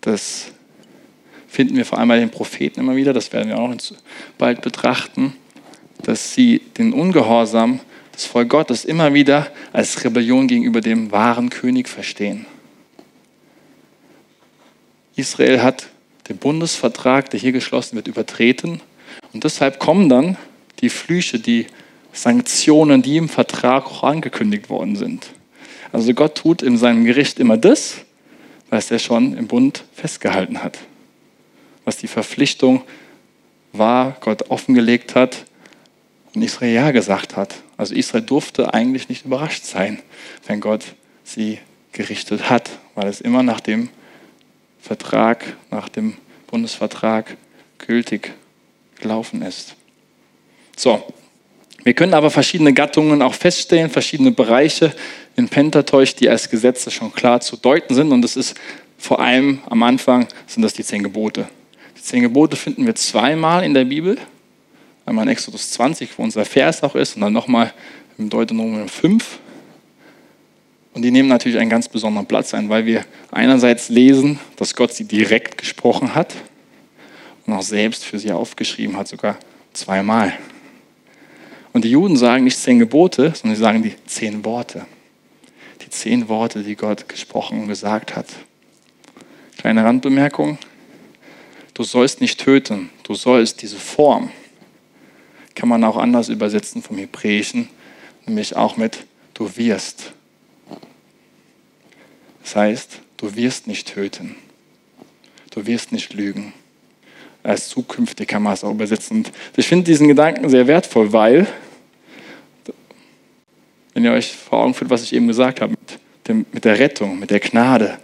[0.00, 0.52] Das
[1.48, 3.74] finden wir vor allem bei den Propheten immer wieder, das werden wir auch
[4.38, 5.34] bald betrachten,
[6.02, 7.80] dass sie den Ungehorsam
[8.16, 12.46] das Volk Gottes immer wieder als Rebellion gegenüber dem wahren König verstehen.
[15.16, 15.88] Israel hat
[16.30, 18.80] den Bundesvertrag, der hier geschlossen wird, übertreten.
[19.34, 20.38] Und deshalb kommen dann
[20.80, 21.66] die Flüche, die
[22.14, 25.26] Sanktionen, die im Vertrag auch angekündigt worden sind.
[25.92, 27.98] Also Gott tut in seinem Gericht immer das,
[28.70, 30.78] was er schon im Bund festgehalten hat.
[31.84, 32.82] Was die Verpflichtung
[33.72, 35.44] war, Gott offengelegt hat
[36.34, 37.56] und Israel ja gesagt hat.
[37.76, 40.00] Also Israel durfte eigentlich nicht überrascht sein,
[40.46, 40.82] wenn Gott
[41.24, 41.58] sie
[41.92, 43.88] gerichtet hat, weil es immer nach dem
[44.80, 46.16] Vertrag, nach dem
[46.46, 47.36] Bundesvertrag
[47.78, 48.32] gültig
[49.00, 49.74] gelaufen ist.
[50.76, 51.02] So,
[51.82, 54.94] wir können aber verschiedene Gattungen auch feststellen, verschiedene Bereiche
[55.36, 58.12] in Pentateuch, die als Gesetze schon klar zu deuten sind.
[58.12, 58.54] Und das ist
[58.98, 61.48] vor allem am Anfang sind das die zehn Gebote.
[61.96, 64.18] Die zehn Gebote finden wir zweimal in der Bibel.
[65.06, 67.72] Einmal in Exodus 20, wo unser Vers auch ist, und dann nochmal
[68.18, 69.38] im Deuteronomium 5.
[70.94, 74.92] Und die nehmen natürlich einen ganz besonderen Platz ein, weil wir einerseits lesen, dass Gott
[74.92, 76.34] sie direkt gesprochen hat
[77.46, 79.36] und auch selbst für sie aufgeschrieben hat, sogar
[79.72, 80.32] zweimal.
[81.72, 84.86] Und die Juden sagen nicht zehn Gebote, sondern sie sagen die zehn Worte.
[85.82, 88.26] Die zehn Worte, die Gott gesprochen und gesagt hat.
[89.58, 90.58] Kleine Randbemerkung.
[91.74, 92.88] Du sollst nicht töten.
[93.02, 94.30] Du sollst diese Form.
[95.56, 97.68] Kann man auch anders übersetzen vom Hebräischen,
[98.26, 100.12] nämlich auch mit du wirst.
[102.42, 104.36] Das heißt, du wirst nicht töten.
[105.50, 106.52] Du wirst nicht lügen.
[107.42, 109.16] Als zukünftig kann man es auch übersetzen.
[109.16, 111.46] Und ich finde diesen Gedanken sehr wertvoll, weil,
[113.94, 115.98] wenn ihr euch vor Augen führt, was ich eben gesagt habe, mit,
[116.28, 117.98] dem, mit der Rettung, mit der Gnade,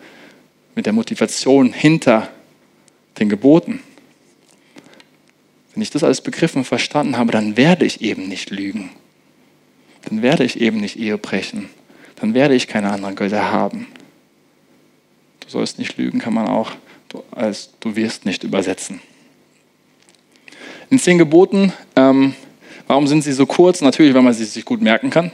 [0.75, 2.31] mit der Motivation hinter
[3.19, 3.83] den Geboten,
[5.75, 8.91] wenn ich das als begriffen und verstanden habe, dann werde ich eben nicht lügen.
[10.03, 11.69] Dann werde ich eben nicht Ehe brechen.
[12.17, 13.87] Dann werde ich keine anderen Götter haben
[15.53, 16.73] sollst nicht lügen, kann man auch
[17.31, 19.03] als du wirst nicht übersetzen.
[20.89, 22.35] In zehn Geboten, ähm,
[22.87, 23.83] warum sind sie so kurz?
[23.83, 25.31] Natürlich, weil man sie sich gut merken kann,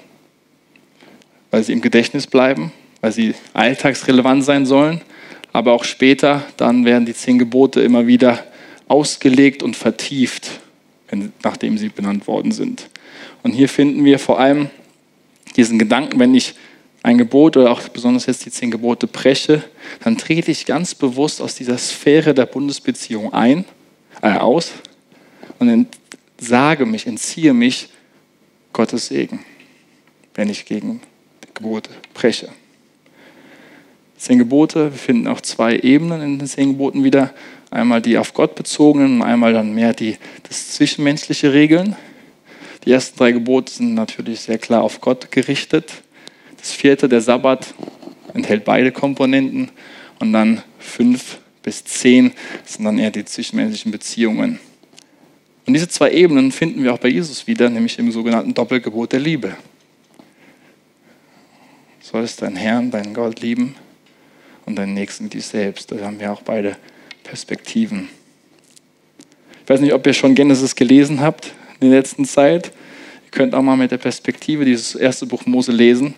[1.53, 5.03] weil sie im Gedächtnis bleiben, weil sie alltagsrelevant sein sollen,
[5.53, 8.45] aber auch später, dann werden die zehn Gebote immer wieder
[8.89, 10.61] ausgelegt und vertieft,
[11.43, 12.89] nachdem sie benannt worden sind.
[13.43, 14.70] Und hier finden wir vor allem
[15.57, 16.55] diesen Gedanken, wenn ich
[17.03, 19.62] ein Gebot oder auch besonders jetzt die zehn Gebote breche,
[20.03, 23.64] dann trete ich ganz bewusst aus dieser Sphäre der Bundesbeziehung ein,
[24.20, 24.72] äh, aus
[25.59, 25.86] und
[26.39, 27.89] sage mich, entziehe mich
[28.72, 29.41] Gottes Segen,
[30.34, 31.01] wenn ich gegen
[31.55, 32.49] Gebote breche.
[34.16, 37.32] Zehn Gebote, wir finden auch zwei Ebenen in den zehn Geboten wieder.
[37.71, 40.16] Einmal die auf Gott bezogenen und einmal dann mehr die
[40.49, 41.97] das zwischenmenschliche Regeln.
[42.85, 45.93] Die ersten drei Gebote sind natürlich sehr klar auf Gott gerichtet.
[46.57, 47.75] Das vierte, der Sabbat,
[48.35, 49.71] enthält beide Komponenten.
[50.19, 52.33] Und dann fünf bis zehn
[52.64, 54.59] sind dann eher die zwischenmenschlichen Beziehungen.
[55.66, 59.21] Und diese zwei Ebenen finden wir auch bei Jesus wieder, nämlich im sogenannten Doppelgebot der
[59.21, 59.55] Liebe.
[62.01, 63.75] Sollst deinen Herrn, deinen Gott lieben
[64.64, 65.93] und deinen Nächsten dich selbst.
[65.93, 66.79] Da haben wir auch beide
[67.29, 68.09] Perspektiven.
[69.62, 72.72] Ich weiß nicht, ob ihr schon Genesis gelesen habt in der letzten Zeit.
[73.26, 76.14] Ihr könnt auch mal mit der Perspektive dieses erste Buch Mose lesen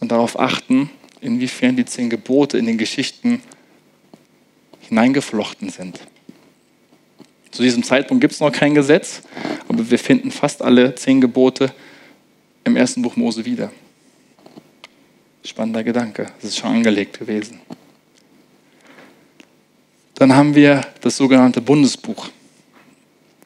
[0.00, 0.88] und darauf achten,
[1.20, 3.42] inwiefern die zehn Gebote in den Geschichten
[4.80, 6.00] hineingeflochten sind.
[7.50, 9.20] Zu diesem Zeitpunkt gibt es noch kein Gesetz,
[9.68, 11.74] aber wir finden fast alle zehn Gebote
[12.64, 13.70] im ersten Buch Mose wieder.
[15.44, 17.60] Spannender Gedanke, das ist schon angelegt gewesen.
[20.14, 22.28] Dann haben wir das sogenannte Bundesbuch.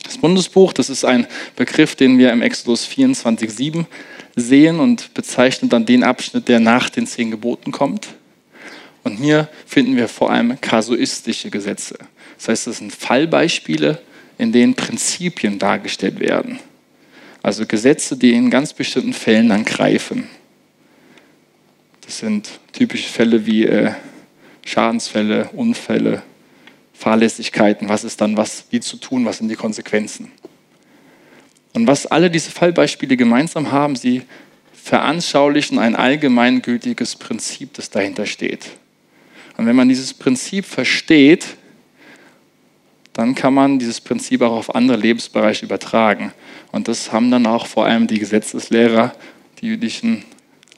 [0.02, 3.86] Das Bundesbuch, das ist ein Begriff, den wir im Exodus 24,7
[4.36, 8.08] sehen und bezeichnet dann den Abschnitt, der nach den zehn Geboten kommt.
[9.02, 11.98] Und hier finden wir vor allem kasuistische Gesetze.
[12.36, 14.00] Das heißt, das sind Fallbeispiele,
[14.38, 16.58] in denen Prinzipien dargestellt werden.
[17.42, 20.28] Also Gesetze, die in ganz bestimmten Fällen dann greifen.
[22.02, 23.92] Das sind typische Fälle wie äh,
[24.64, 26.22] Schadensfälle, Unfälle,
[26.99, 27.88] Fahrlässigkeiten.
[27.88, 30.32] Was ist dann was, wie zu tun, was sind die Konsequenzen?
[31.74, 34.22] Und was alle diese Fallbeispiele gemeinsam haben, sie
[34.72, 38.70] veranschaulichen ein allgemeingültiges Prinzip, das dahinter steht.
[39.57, 41.57] Und wenn man dieses Prinzip versteht,
[43.12, 46.32] dann kann man dieses Prinzip auch auf andere Lebensbereiche übertragen.
[46.72, 49.14] Und das haben dann auch vor allem die Gesetzeslehrer,
[49.61, 50.24] die jüdischen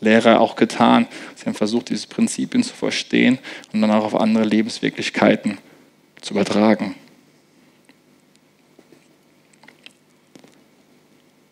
[0.01, 1.07] Lehrer auch getan.
[1.37, 3.39] Sie haben versucht, diese Prinzipien zu verstehen
[3.73, 5.59] und dann auch auf andere Lebenswirklichkeiten
[6.21, 6.95] zu übertragen.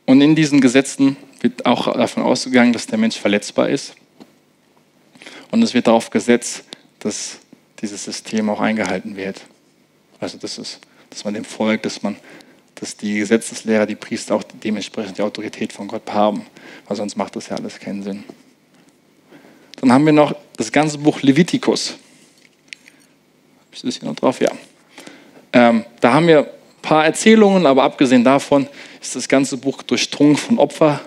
[0.06, 3.94] Und in diesen Gesetzen wird auch davon ausgegangen, dass der Mensch verletzbar ist.
[5.50, 6.64] Und es wird darauf gesetzt,
[7.00, 7.38] dass
[7.80, 9.42] dieses System auch eingehalten wird.
[10.18, 12.16] Also das ist, dass man dem folgt, dass man,
[12.76, 16.46] dass die Gesetzeslehrer, die Priester auch dementsprechend die Autorität von Gott haben,
[16.86, 18.24] weil sonst macht das ja alles keinen Sinn.
[19.80, 21.96] Dann haben wir noch das ganze Buch Levitikus.
[23.76, 24.40] Ist das hier noch drauf?
[24.40, 24.48] Ja.
[25.52, 26.46] Ähm, da haben wir ein
[26.80, 28.66] paar Erzählungen, aber abgesehen davon
[29.02, 31.02] ist das ganze Buch durchdrungen von Opfer,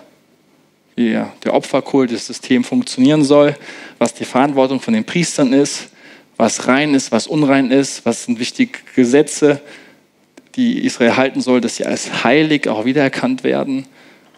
[0.94, 3.56] wie der Opferkult, das System funktionieren soll,
[3.98, 5.88] was die Verantwortung von den Priestern ist,
[6.36, 9.60] was rein ist, was unrein ist, was sind wichtige Gesetze,
[10.54, 13.86] die Israel halten soll, dass sie als heilig auch wiedererkannt werden.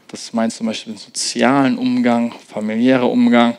[0.09, 3.59] Das meint zum Beispiel den sozialen Umgang, familiärer Umgang,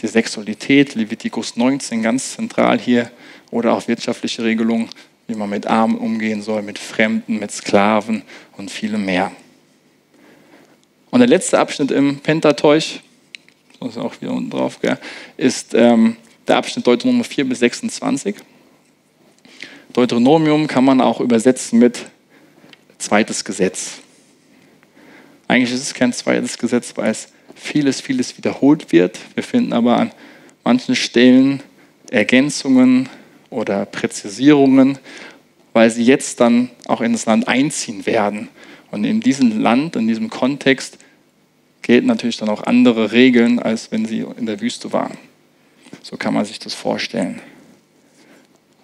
[0.00, 3.10] die Sexualität, Levitikus 19 ganz zentral hier,
[3.52, 4.88] oder auch wirtschaftliche Regelungen,
[5.28, 8.22] wie man mit Armen umgehen soll, mit Fremden, mit Sklaven
[8.56, 9.30] und vielem mehr.
[11.10, 13.00] Und der letzte Abschnitt im Pentateuch,
[13.78, 14.98] das ist auch wieder unten drauf, gell,
[15.36, 16.16] ist ähm,
[16.48, 18.36] der Abschnitt Deuteronomium 4 bis 26.
[19.92, 22.06] Deuteronomium kann man auch übersetzen mit
[22.96, 23.98] zweites Gesetz.
[25.46, 29.18] Eigentlich ist es kein zweites Gesetz, weil es vieles, vieles wiederholt wird.
[29.34, 30.10] Wir finden aber an
[30.64, 31.62] manchen Stellen
[32.10, 33.10] Ergänzungen
[33.52, 34.98] oder Präzisierungen,
[35.72, 38.48] weil sie jetzt dann auch in das Land einziehen werden.
[38.90, 40.98] Und in diesem Land, in diesem Kontext
[41.82, 45.16] gelten natürlich dann auch andere Regeln, als wenn sie in der Wüste waren.
[46.02, 47.40] So kann man sich das vorstellen.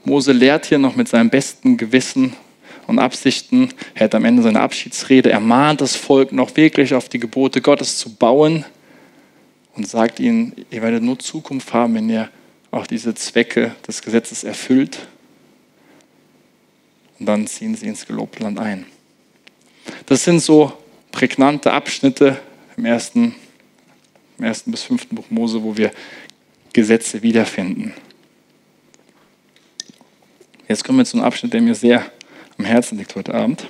[0.04, 2.34] Mose lehrt hier noch mit seinem besten Gewissen
[2.86, 3.68] und Absichten.
[3.94, 7.98] Er hat am Ende seine Abschiedsrede ermahnt das Volk noch wirklich auf die Gebote Gottes
[7.98, 8.64] zu bauen
[9.76, 12.30] und sagt ihnen, ihr werdet nur Zukunft haben, wenn ihr
[12.70, 15.06] auch diese Zwecke des Gesetzes erfüllt.
[17.18, 18.86] Und dann ziehen sie ins gelobte Land ein.
[20.06, 20.72] Das sind so
[21.10, 22.40] prägnante Abschnitte
[22.76, 23.34] im ersten,
[24.38, 25.90] im ersten bis fünften Buch Mose, wo wir
[26.72, 27.94] Gesetze wiederfinden.
[30.68, 32.04] Jetzt kommen wir zu einem Abschnitt, der mir sehr
[32.58, 33.68] am Herzen liegt heute Abend.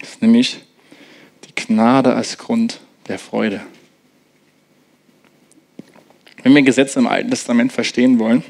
[0.00, 0.60] Das ist nämlich
[1.44, 3.60] die Gnade als Grund der Freude.
[6.42, 8.42] Wenn wir Gesetze im Alten Testament verstehen wollen,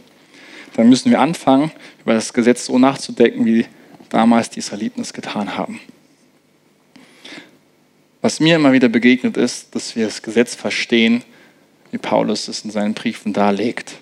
[0.75, 1.73] dann müssen wir anfangen,
[2.03, 3.67] über das Gesetz so nachzudenken, wie
[4.09, 5.81] damals die Israeliten es getan haben.
[8.23, 11.25] Was mir immer wieder begegnet ist, dass wir das Gesetz verstehen
[11.91, 13.95] wie Paulus es in seinen Briefen darlegt.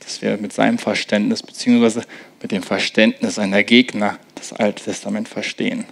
[0.00, 2.02] Dass wir mit seinem Verständnis bzw.
[2.42, 5.84] mit dem Verständnis seiner Gegner das Alte Testament verstehen.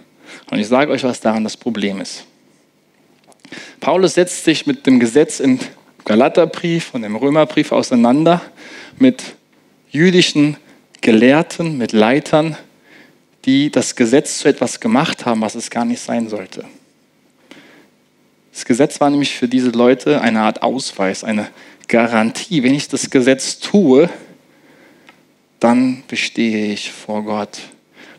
[0.51, 2.25] Und ich sage euch, was daran das Problem ist.
[3.79, 5.59] Paulus setzt sich mit dem Gesetz im
[6.05, 8.41] Galaterbrief und im Römerbrief auseinander,
[8.97, 9.35] mit
[9.89, 10.57] jüdischen
[11.01, 12.55] Gelehrten, mit Leitern,
[13.45, 16.65] die das Gesetz zu etwas gemacht haben, was es gar nicht sein sollte.
[18.53, 21.49] Das Gesetz war nämlich für diese Leute eine Art Ausweis, eine
[21.87, 22.63] Garantie.
[22.63, 24.09] Wenn ich das Gesetz tue,
[25.59, 27.59] dann bestehe ich vor Gott.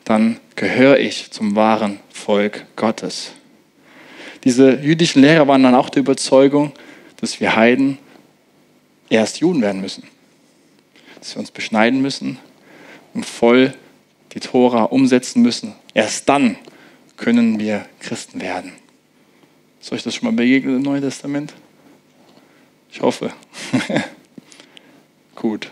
[0.04, 3.32] Dann gehöre ich zum wahren Volk Gottes.
[4.44, 6.72] Diese jüdischen Lehrer waren dann auch der Überzeugung,
[7.16, 7.98] dass wir Heiden
[9.08, 10.04] erst Juden werden müssen.
[11.18, 12.38] Dass wir uns beschneiden müssen
[13.14, 13.74] und voll
[14.32, 15.74] die Tora umsetzen müssen.
[15.94, 16.56] Erst dann
[17.16, 18.72] können wir Christen werden.
[19.80, 21.54] Ist euch das schon mal begegnet im Neuen Testament?
[22.92, 23.32] Ich hoffe.
[25.34, 25.70] Gut.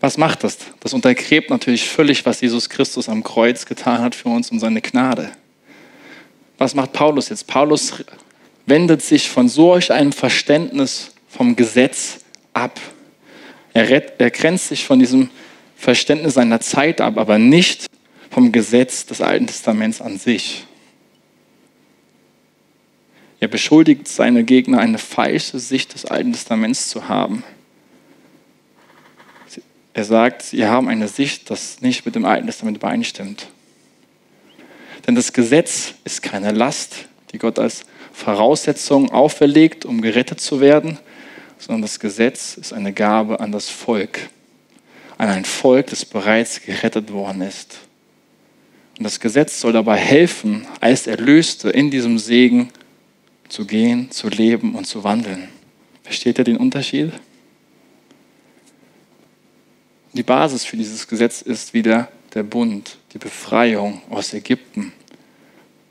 [0.00, 0.58] Was macht das?
[0.80, 4.82] Das untergräbt natürlich völlig, was Jesus Christus am Kreuz getan hat für uns und seine
[4.82, 5.32] Gnade.
[6.58, 7.46] Was macht Paulus jetzt?
[7.46, 8.04] Paulus
[8.66, 12.20] wendet sich von solch einem Verständnis vom Gesetz
[12.52, 12.80] ab.
[13.72, 15.30] Er, er grenzt sich von diesem
[15.76, 17.86] Verständnis seiner Zeit ab, aber nicht
[18.30, 20.64] vom Gesetz des Alten Testaments an sich.
[23.40, 27.44] Er beschuldigt seine Gegner, eine falsche Sicht des Alten Testaments zu haben.
[29.92, 33.48] Er sagt, sie haben eine Sicht, das nicht mit dem Alten Testament übereinstimmt.
[35.06, 37.84] Denn das Gesetz ist keine Last, die Gott als
[38.14, 40.98] Voraussetzung auferlegt, um gerettet zu werden,
[41.58, 44.30] sondern das Gesetz ist eine Gabe an das Volk,
[45.18, 47.80] an ein Volk, das bereits gerettet worden ist.
[48.96, 52.70] Und das Gesetz soll dabei helfen, als Erlöste in diesem Segen
[53.48, 55.48] zu gehen, zu leben und zu wandeln.
[56.04, 57.12] Versteht ihr den Unterschied?
[60.12, 64.92] Die Basis für dieses Gesetz ist wieder der Bund, die Befreiung aus Ägypten,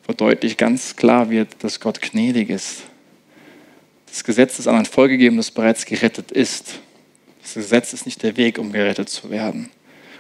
[0.05, 2.83] wo deutlich ganz klar wird, dass Gott gnädig ist.
[4.07, 6.79] Das Gesetz ist an ein Volk gegeben, das bereits gerettet ist.
[7.41, 9.69] Das Gesetz ist nicht der Weg, um gerettet zu werden.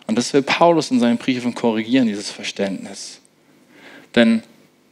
[0.07, 3.19] Und das will Paulus in seinen Briefen korrigieren, dieses Verständnis.
[4.15, 4.43] Denn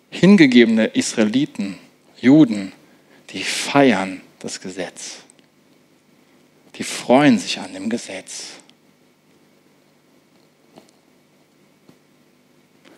[0.09, 1.77] hingegebene Israeliten
[2.19, 2.71] Juden,
[3.31, 5.19] die feiern das Gesetz.
[6.75, 8.53] die freuen sich an dem Gesetz.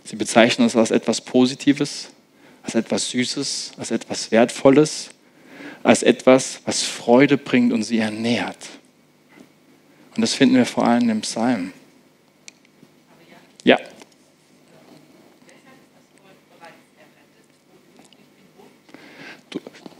[0.03, 2.09] Sie bezeichnen es als etwas Positives,
[2.63, 5.09] als etwas Süßes, als etwas Wertvolles,
[5.83, 8.69] als etwas, was Freude bringt und sie ernährt.
[10.15, 11.73] Und das finden wir vor allem im Psalm.
[13.63, 13.79] Ja.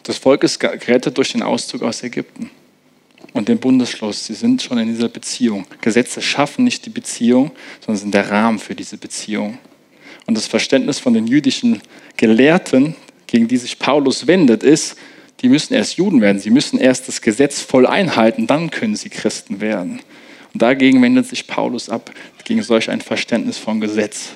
[0.04, 2.51] Das Volk ist gerettet durch den Auszug aus Ägypten
[3.34, 4.26] und den Bundesschluss.
[4.26, 5.66] Sie sind schon in dieser Beziehung.
[5.82, 9.58] Gesetze schaffen nicht die Beziehung, sondern sind der Rahmen für diese Beziehung.
[10.26, 11.82] Und das Verständnis von den jüdischen
[12.17, 12.95] Gelehrten,
[13.28, 14.95] gegen die sich Paulus wendet, ist,
[15.41, 16.39] die müssen erst Juden werden.
[16.39, 19.99] Sie müssen erst das Gesetz voll einhalten, dann können sie Christen werden.
[20.53, 22.11] Und dagegen wendet sich Paulus ab,
[22.45, 24.34] gegen solch ein Verständnis von Gesetz.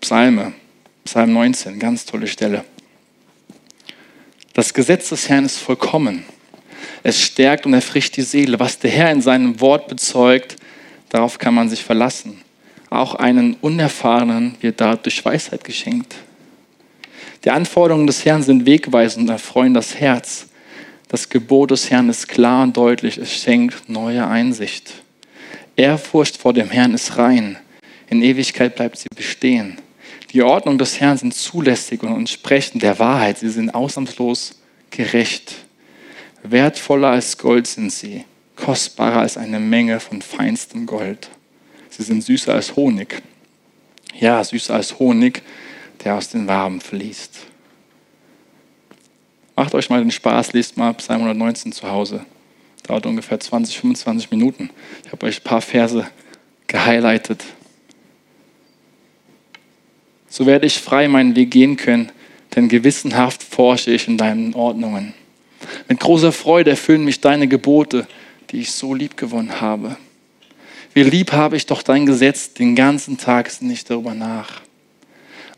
[0.00, 0.54] Psalme,
[1.04, 2.64] Psalm 19, ganz tolle Stelle.
[4.52, 6.24] Das Gesetz des Herrn ist vollkommen.
[7.02, 8.58] Es stärkt und erfrischt die Seele.
[8.58, 10.56] Was der Herr in seinem Wort bezeugt,
[11.10, 12.40] darauf kann man sich verlassen.
[12.88, 16.16] Auch einen Unerfahrenen wird dadurch Weisheit geschenkt.
[17.44, 20.48] Die Anforderungen des Herrn sind wegweisend und erfreuen das Herz.
[21.08, 24.92] Das Gebot des Herrn ist klar und deutlich, es schenkt neue Einsicht.
[25.76, 27.56] Ehrfurcht vor dem Herrn ist rein,
[28.08, 29.78] in Ewigkeit bleibt sie bestehen.
[30.32, 35.54] Die Ordnung des Herrn sind zulässig und entsprechen der Wahrheit, sie sind ausnahmslos gerecht.
[36.42, 38.24] Wertvoller als Gold sind sie,
[38.60, 41.30] kostbarer als eine Menge von feinstem Gold.
[41.88, 43.22] Sie sind süßer als Honig.
[44.18, 45.42] Ja, süßer als Honig,
[46.04, 47.46] der aus den Waben fließt.
[49.56, 52.24] Macht euch mal den Spaß, lest mal Psalm 119 zu Hause.
[52.86, 54.70] Dauert ungefähr 20, 25 Minuten.
[55.04, 56.06] Ich habe euch ein paar Verse
[56.66, 57.44] gehighlightet.
[60.28, 62.12] So werde ich frei meinen Weg gehen können,
[62.54, 65.14] denn gewissenhaft forsche ich in deinen Ordnungen.
[65.88, 68.06] Mit großer Freude erfüllen mich deine Gebote,
[68.50, 69.96] die ich so lieb gewonnen habe.
[70.92, 74.62] Wie lieb habe ich doch dein Gesetz, den ganzen Tag nicht darüber nach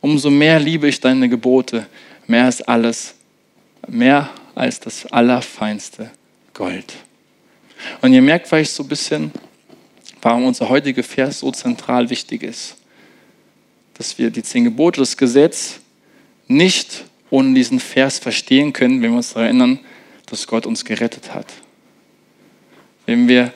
[0.02, 1.86] umso mehr liebe ich deine Gebote,
[2.26, 3.14] mehr als alles,
[3.88, 6.10] mehr als das allerfeinste
[6.52, 6.92] Gold.
[8.02, 9.32] Und ihr merkt vielleicht so ein bisschen,
[10.20, 12.76] warum unser heutiger Vers so zentral wichtig ist.
[13.94, 15.80] Dass wir die zehn Gebote, das Gesetz
[16.48, 19.78] nicht ohne diesen Vers verstehen können, wenn wir uns erinnern,
[20.26, 21.46] dass Gott uns gerettet hat.
[23.06, 23.52] Wenn wir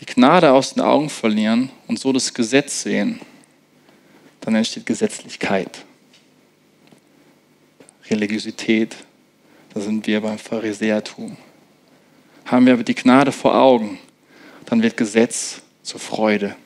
[0.00, 3.20] die Gnade aus den Augen verlieren und so das Gesetz sehen,
[4.40, 5.84] dann entsteht Gesetzlichkeit,
[8.08, 8.96] Religiosität.
[9.74, 11.36] Da sind wir beim Pharisäertum.
[12.46, 13.98] Haben wir aber die Gnade vor Augen,
[14.64, 16.56] dann wird Gesetz zur Freude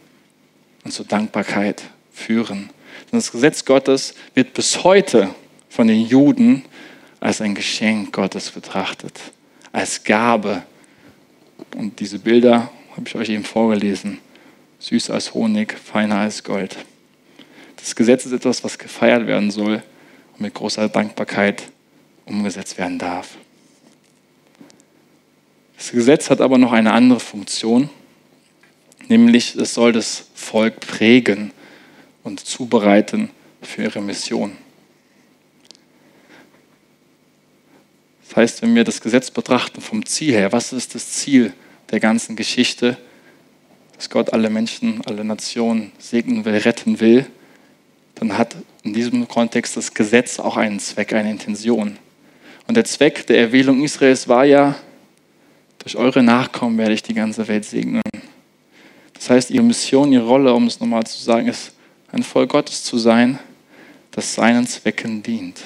[0.84, 2.70] und zur Dankbarkeit führen.
[3.10, 5.34] Denn das Gesetz Gottes wird bis heute
[5.68, 6.64] von den Juden
[7.20, 9.18] als ein Geschenk Gottes betrachtet,
[9.72, 10.62] als Gabe.
[11.76, 14.18] Und diese Bilder habe ich euch eben vorgelesen.
[14.78, 16.76] Süß als Honig, feiner als Gold.
[17.76, 19.82] Das Gesetz ist etwas, was gefeiert werden soll
[20.32, 21.64] und mit großer Dankbarkeit
[22.26, 23.36] umgesetzt werden darf.
[25.76, 27.90] Das Gesetz hat aber noch eine andere Funktion,
[29.08, 31.52] nämlich es soll das Volk prägen
[32.22, 34.56] und zubereiten für ihre Mission.
[38.32, 41.52] Das heißt, wenn wir das Gesetz betrachten vom Ziel her, was ist das Ziel
[41.90, 42.96] der ganzen Geschichte,
[43.94, 47.26] dass Gott alle Menschen, alle Nationen segnen will, retten will,
[48.14, 51.98] dann hat in diesem Kontext das Gesetz auch einen Zweck, eine Intention.
[52.66, 54.76] Und der Zweck der Erwählung Israels war ja,
[55.80, 58.00] durch eure Nachkommen werde ich die ganze Welt segnen.
[59.12, 61.74] Das heißt, ihre Mission, ihre Rolle, um es nochmal zu sagen, ist,
[62.10, 63.38] ein Volk Gottes zu sein,
[64.10, 65.60] das seinen Zwecken dient.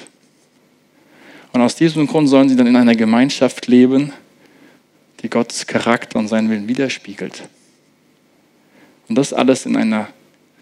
[1.57, 4.13] Und aus diesem Grund sollen sie dann in einer Gemeinschaft leben,
[5.23, 7.49] die Gottes Charakter und seinen Willen widerspiegelt.
[9.09, 10.07] Und das alles in einer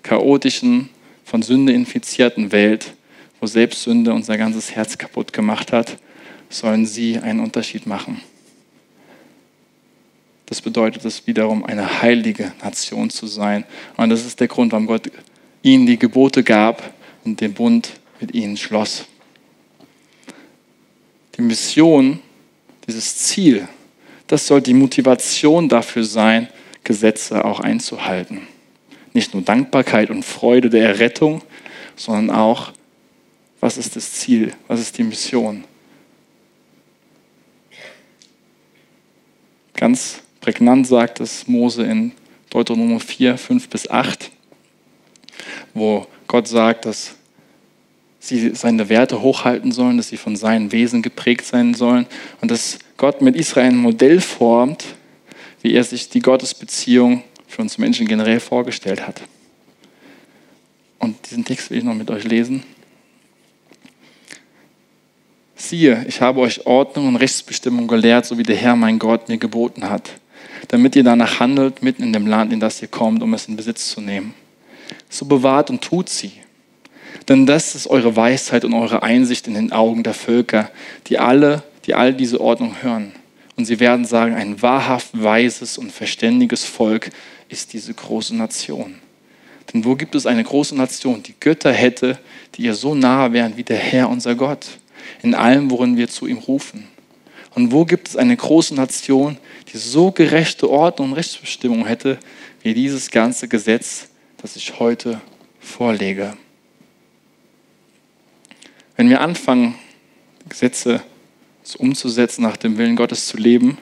[0.04, 0.90] chaotischen,
[1.26, 2.94] von Sünde infizierten Welt,
[3.42, 5.98] wo selbst Sünde unser ganzes Herz kaputt gemacht hat,
[6.50, 8.22] sollen sie einen Unterschied machen.
[10.46, 13.66] Das bedeutet es wiederum, eine heilige Nation zu sein.
[13.98, 15.12] Und das ist der Grund, warum Gott
[15.62, 16.94] ihnen die Gebote gab
[17.26, 19.08] und den Bund mit ihnen schloss.
[21.38, 22.22] Die Mission,
[22.88, 23.68] dieses Ziel,
[24.28, 26.50] das soll die Motivation dafür sein,
[26.84, 28.48] Gesetze auch einzuhalten
[29.16, 31.42] nicht nur Dankbarkeit und Freude der Errettung,
[31.96, 32.74] sondern auch,
[33.62, 35.64] was ist das Ziel, was ist die Mission.
[39.74, 42.12] Ganz prägnant sagt es Mose in
[42.50, 44.32] Deuteronomie 4, 5 bis 8,
[45.74, 47.16] wo Gott sagt, dass
[48.28, 52.06] sie seine Werte hochhalten sollen, dass sie von seinem Wesen geprägt sein sollen
[52.42, 54.86] und dass Gott mit Israel ein Modell formt,
[55.62, 59.22] wie er sich die Gottesbeziehung für uns Menschen generell vorgestellt hat.
[61.00, 62.64] Und diesen Text will ich noch mit euch lesen.
[65.56, 69.38] Siehe, ich habe euch Ordnung und Rechtsbestimmung gelehrt, so wie der Herr mein Gott mir
[69.38, 70.10] geboten hat,
[70.68, 73.56] damit ihr danach handelt mitten in dem Land, in das ihr kommt, um es in
[73.56, 74.34] Besitz zu nehmen.
[75.10, 76.34] So bewahrt und tut sie.
[77.28, 80.70] Denn das ist eure Weisheit und eure Einsicht in den Augen der Völker,
[81.08, 83.14] die alle, die all diese Ordnung hören.
[83.56, 87.10] Und sie werden sagen, ein wahrhaft weises und verständiges Volk
[87.50, 88.96] ist diese große Nation.
[89.74, 92.20] Denn wo gibt es eine große Nation, die Götter hätte,
[92.56, 94.68] die ihr so nahe wären wie der Herr, unser Gott?
[95.22, 96.88] in allem, worin wir zu ihm rufen.
[97.54, 99.38] Und wo gibt es eine große Nation,
[99.72, 102.18] die so gerechte Ordnung und Rechtsbestimmung hätte,
[102.62, 104.10] wie dieses ganze Gesetz,
[104.42, 105.22] das ich heute
[105.60, 106.36] vorlege?
[108.96, 109.76] Wenn wir anfangen,
[110.48, 111.02] Gesetze
[111.78, 113.78] umzusetzen, nach dem Willen Gottes zu leben,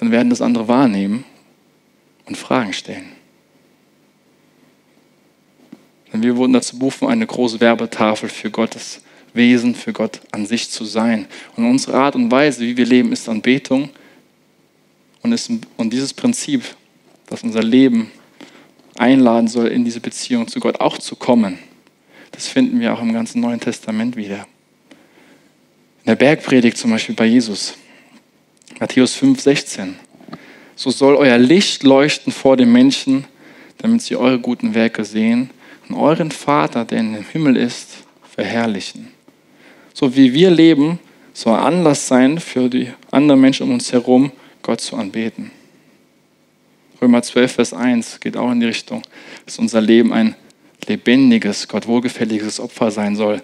[0.00, 1.24] dann werden das andere wahrnehmen
[2.24, 3.12] und Fragen stellen.
[6.12, 9.02] Denn wir wurden dazu berufen, eine große Werbetafel für Gottes
[9.34, 11.26] Wesen für Gott an sich zu sein.
[11.56, 13.90] Und unsere Art und Weise, wie wir leben, ist Anbetung.
[15.22, 16.64] Und, ist, und dieses Prinzip,
[17.26, 18.10] das unser Leben
[18.96, 21.58] einladen soll, in diese Beziehung zu Gott auch zu kommen,
[22.38, 24.46] das finden wir auch im ganzen Neuen Testament wieder.
[26.00, 27.74] In der Bergpredigt zum Beispiel bei Jesus,
[28.78, 29.96] Matthäus 5, 16.
[30.76, 33.24] So soll euer Licht leuchten vor den Menschen,
[33.78, 35.50] damit sie eure guten Werke sehen
[35.88, 39.08] und euren Vater, der in dem Himmel ist, verherrlichen
[39.98, 41.00] so wie wir leben,
[41.32, 44.30] soll Anlass sein für die anderen Menschen um uns herum,
[44.62, 45.50] Gott zu anbeten.
[47.02, 49.02] Römer 12, Vers 1 geht auch in die Richtung,
[49.44, 50.36] dass unser Leben ein
[50.88, 53.42] lebendiges, Gott wohlgefälliges Opfer sein soll.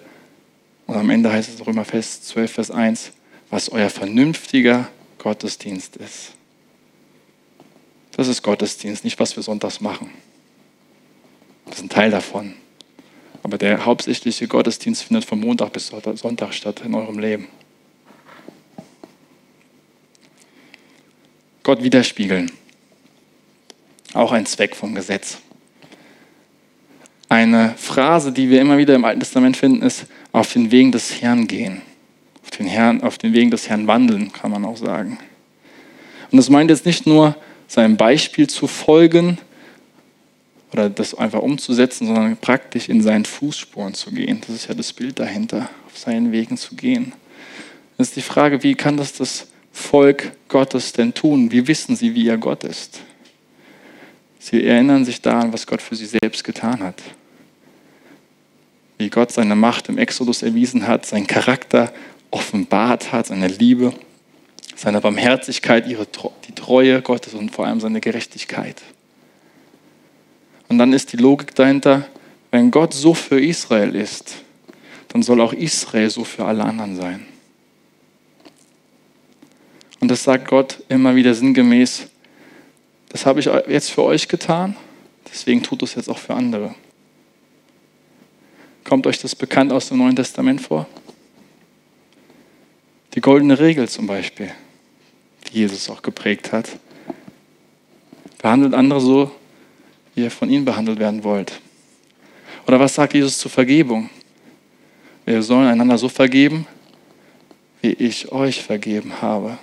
[0.87, 3.11] Und am Ende heißt es Römer 12, Vers 1,
[3.49, 6.33] was euer vernünftiger Gottesdienst ist.
[8.11, 10.09] Das ist Gottesdienst, nicht was wir sonntags machen.
[11.65, 12.53] Das ist ein Teil davon.
[13.43, 17.47] Aber der hauptsächliche Gottesdienst findet von Montag bis Sonntag statt in eurem Leben.
[21.63, 22.51] Gott widerspiegeln.
[24.13, 25.39] Auch ein Zweck vom Gesetz.
[27.27, 31.21] Eine Phrase, die wir immer wieder im Alten Testament finden, ist auf den Wegen des
[31.21, 31.81] Herrn gehen.
[32.43, 35.17] Auf den, Herrn, auf den Wegen des Herrn wandeln, kann man auch sagen.
[36.31, 37.35] Und das meint jetzt nicht nur,
[37.67, 39.39] seinem Beispiel zu folgen,
[40.75, 44.41] oder das einfach umzusetzen, sondern praktisch in seinen Fußspuren zu gehen.
[44.41, 47.13] Das ist ja das Bild dahinter, auf seinen Wegen zu gehen.
[47.97, 51.51] Das ist die Frage, wie kann das das Volk Gottes denn tun?
[51.51, 52.99] Wie wissen sie, wie er Gott ist?
[54.45, 57.01] Sie erinnern sich daran, was Gott für sie selbst getan hat.
[58.99, 61.91] Wie Gott seine Macht im Exodus erwiesen hat, seinen Charakter
[62.29, 63.91] offenbart hat, seine Liebe,
[64.75, 66.05] seine Barmherzigkeit, ihre,
[66.47, 68.83] die Treue Gottes und vor allem seine Gerechtigkeit.
[70.69, 72.07] Und dann ist die Logik dahinter,
[72.51, 74.43] wenn Gott so für Israel ist,
[75.07, 77.25] dann soll auch Israel so für alle anderen sein.
[80.01, 82.09] Und das sagt Gott immer wieder sinngemäß,
[83.15, 84.75] das habe ich jetzt für euch getan,
[85.31, 86.75] deswegen tut es jetzt auch für andere.
[88.83, 90.85] Kommt euch das bekannt aus dem Neuen Testament vor?
[93.13, 94.51] Die goldene Regel zum Beispiel,
[95.47, 96.67] die Jesus auch geprägt hat.
[98.41, 99.31] Behandelt andere so,
[100.13, 101.61] wie ihr von ihnen behandelt werden wollt.
[102.67, 104.09] Oder was sagt Jesus zur Vergebung?
[105.23, 106.67] Wir sollen einander so vergeben,
[107.81, 109.57] wie ich euch vergeben habe.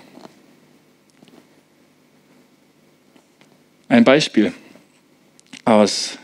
[3.93, 4.51] Ein Beispiel
[5.65, 6.17] aus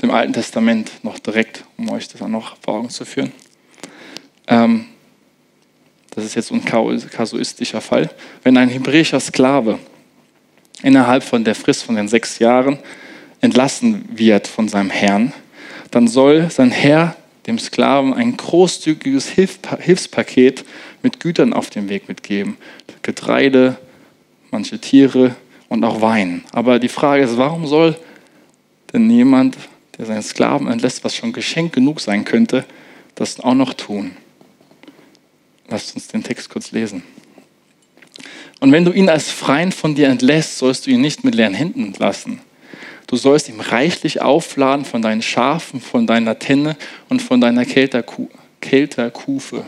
[0.00, 3.32] dem Alten Testament noch direkt, um euch das auch noch vor Augen zu führen.
[4.46, 4.86] Ähm,
[6.08, 8.08] das ist jetzt ein kasuistischer Fall.
[8.42, 9.78] Wenn ein hebräischer Sklave
[10.82, 12.78] innerhalb von der Frist von den sechs Jahren
[13.42, 15.34] entlassen wird von seinem Herrn,
[15.90, 17.14] dann soll sein Herr
[17.46, 20.64] dem Sklaven ein großzügiges Hilfspaket
[21.02, 22.56] mit Gütern auf den Weg mitgeben.
[23.02, 23.76] Getreide,
[24.50, 25.36] manche Tiere
[25.70, 26.44] und auch Wein.
[26.52, 27.96] Aber die Frage ist, warum soll
[28.92, 29.56] denn jemand,
[29.96, 32.66] der seinen Sklaven entlässt, was schon Geschenk genug sein könnte,
[33.14, 34.10] das auch noch tun?
[35.68, 37.02] Lasst uns den Text kurz lesen.
[38.60, 41.54] Und wenn du ihn als Freien von dir entlässt, sollst du ihn nicht mit leeren
[41.54, 42.40] Händen entlassen
[43.10, 46.76] Du sollst ihm reichlich aufladen von deinen Schafen, von deiner Tenne
[47.08, 49.64] und von deiner Kelterkufe.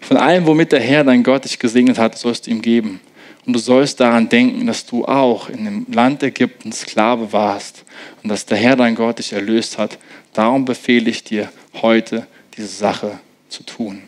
[0.00, 2.98] Von allem, womit der Herr, dein Gott, dich gesegnet hat, sollst du ihm geben.
[3.46, 7.84] Und du sollst daran denken, dass du auch in dem Land Ägypten Sklave warst
[8.22, 9.98] und dass der Herr, dein Gott, dich erlöst hat.
[10.32, 11.52] Darum befehle ich dir
[11.82, 12.26] heute,
[12.56, 13.18] diese Sache
[13.48, 14.02] zu tun.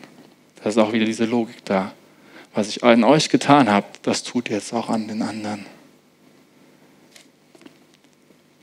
[0.61, 1.93] Da ist auch wieder diese Logik da.
[2.53, 5.67] was ich an euch getan habe, das tut ihr jetzt auch an den anderen.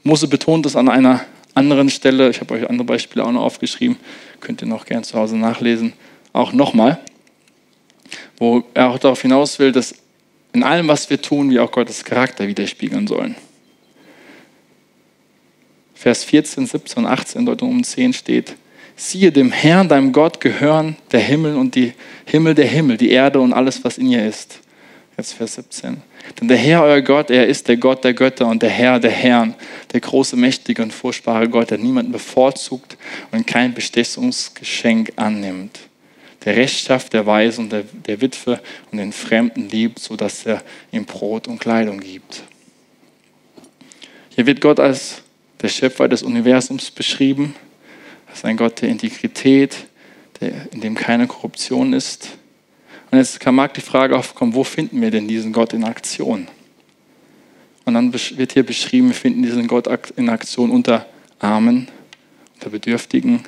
[0.03, 1.25] Mose betont es an einer
[1.55, 3.97] anderen Stelle, ich habe euch andere Beispiele auch noch aufgeschrieben,
[4.41, 5.93] könnt ihr noch gerne zu Hause nachlesen,
[6.33, 6.99] auch nochmal,
[8.39, 9.95] wo er auch darauf hinaus will, dass
[10.55, 13.35] in allem, was wir tun, wir auch Gottes Charakter widerspiegeln sollen.
[15.95, 18.55] Vers 14, 17 und 18, Deutung um 10 steht,
[18.97, 21.93] siehe, dem Herrn, deinem Gott, gehören der Himmel und die
[22.27, 24.61] Himmel der Himmel, die Erde und alles, was in ihr ist.
[25.17, 26.03] Jetzt Vers 17.
[26.41, 29.11] Denn der Herr, euer Gott, er ist der Gott der Götter und der Herr der
[29.11, 29.55] Herren,
[29.93, 32.97] der große, mächtige und furchtbare Gott, der niemanden bevorzugt
[33.31, 35.81] und kein Bestechungsgeschenk annimmt.
[36.45, 38.61] Der Recht schafft der Weise und der, der Witwe
[38.91, 40.63] und den Fremden liebt, sodass er
[40.93, 42.43] ihm Brot und Kleidung gibt.
[44.31, 45.23] Hier wird Gott als
[45.63, 47.55] der Schöpfer des Universums beschrieben,
[48.29, 49.87] als ein Gott der Integrität,
[50.41, 52.37] der, in dem keine Korruption ist
[53.15, 56.49] und jetzt mag die Frage aufkommen, wo finden wir denn diesen Gott in Aktion?
[57.85, 61.07] Und dann wird hier beschrieben, wir finden diesen Gott in Aktion unter
[61.39, 61.87] Armen,
[62.55, 63.45] unter Bedürftigen,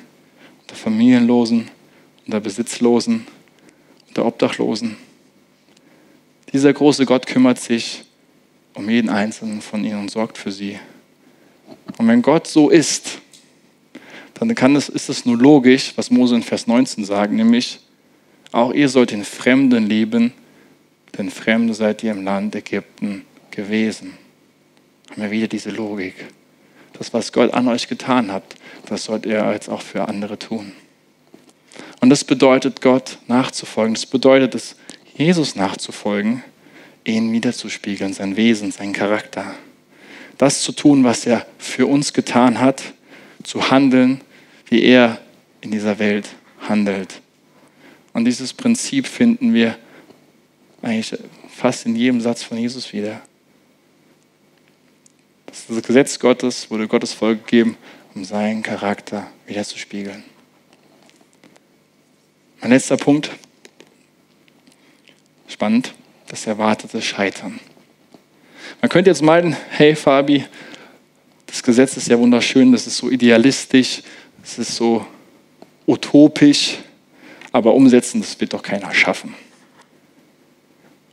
[0.61, 1.69] unter Familienlosen,
[2.27, 3.25] unter Besitzlosen,
[4.09, 4.97] unter Obdachlosen.
[6.53, 8.03] Dieser große Gott kümmert sich
[8.73, 10.77] um jeden einzelnen von ihnen und sorgt für sie.
[11.97, 13.19] Und wenn Gott so ist,
[14.35, 17.79] dann kann es, ist es nur logisch, was Mose in Vers 19 sagt, nämlich,
[18.51, 20.33] auch ihr sollt den Fremden lieben,
[21.17, 24.13] denn Fremde seid ihr im Land Ägypten gewesen.
[25.09, 26.13] Haben wir wieder diese Logik.
[26.93, 28.43] Das, was Gott an euch getan hat,
[28.85, 30.73] das sollt ihr jetzt auch für andere tun.
[31.99, 33.95] Und das bedeutet, Gott nachzufolgen.
[33.95, 34.75] Das bedeutet es,
[35.15, 36.43] Jesus nachzufolgen,
[37.03, 39.55] ihn wiederzuspiegeln, sein Wesen, sein Charakter.
[40.37, 42.83] Das zu tun, was er für uns getan hat,
[43.43, 44.21] zu handeln,
[44.67, 45.19] wie er
[45.61, 46.29] in dieser Welt
[46.61, 47.21] handelt.
[48.13, 49.77] Und dieses Prinzip finden wir
[50.81, 51.17] eigentlich
[51.49, 53.21] fast in jedem Satz von Jesus wieder.
[55.45, 57.77] Das Gesetz Gottes wurde Gottes Volk gegeben,
[58.13, 60.23] um seinen Charakter wiederzuspiegeln.
[62.67, 63.29] Mein letzter Punkt.
[65.47, 65.93] Spannend,
[66.27, 67.61] das erwartete Scheitern.
[68.81, 70.43] Man könnte jetzt meinen, hey Fabi,
[71.45, 74.03] das Gesetz ist ja wunderschön, das ist so idealistisch,
[74.41, 75.07] das ist so
[75.85, 76.79] utopisch
[77.53, 79.33] aber umsetzen, das wird doch keiner schaffen.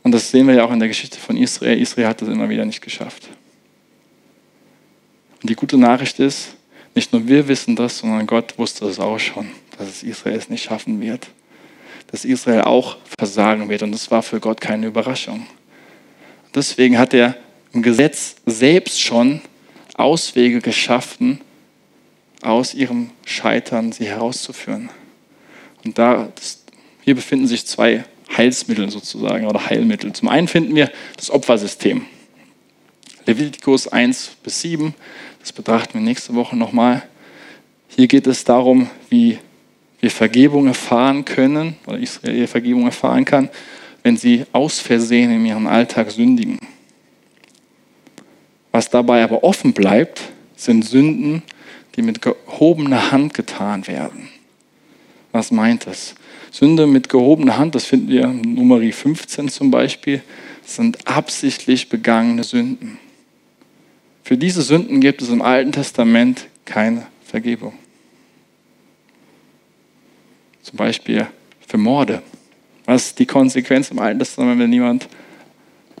[0.03, 1.81] Und das sehen wir ja auch in der Geschichte von Israel.
[1.81, 3.29] Israel hat das immer wieder nicht geschafft.
[5.41, 6.57] Und die gute Nachricht ist,
[6.95, 10.49] nicht nur wir wissen das, sondern Gott wusste es auch schon, dass es Israel es
[10.49, 11.29] nicht schaffen wird.
[12.11, 13.83] Dass Israel auch versagen wird.
[13.83, 15.45] Und das war für Gott keine Überraschung.
[16.53, 17.35] Deswegen hat er
[17.73, 19.41] im Gesetz selbst schon
[19.95, 21.41] Auswege geschaffen,
[22.41, 24.89] aus ihrem Scheitern sie herauszuführen.
[25.83, 26.63] Und da, das,
[27.01, 28.05] hier befinden sich zwei
[28.35, 30.13] Heilsmittel sozusagen oder Heilmittel.
[30.13, 32.05] Zum einen finden wir das Opfersystem.
[33.25, 34.93] Levitikus 1 bis 7,
[35.39, 37.03] das betrachten wir nächste Woche nochmal.
[37.87, 39.39] Hier geht es darum, wie
[40.05, 43.49] wir Vergebung erfahren können oder Israel Vergebung erfahren kann,
[44.03, 46.59] wenn sie aus Versehen in ihrem Alltag sündigen.
[48.71, 50.21] Was dabei aber offen bleibt,
[50.55, 51.41] sind Sünden,
[51.95, 54.29] die mit gehobener Hand getan werden.
[55.31, 56.13] Was meint das?
[56.51, 60.21] Sünde mit gehobener Hand, das finden wir in Nummer 15 zum Beispiel,
[60.63, 62.99] sind absichtlich begangene Sünden.
[64.23, 67.73] Für diese Sünden gibt es im Alten Testament keine Vergebung.
[70.65, 71.27] Zum Beispiel
[71.67, 72.23] für Morde.
[72.85, 75.07] Was ist die Konsequenz im Alten Testament, wenn jemand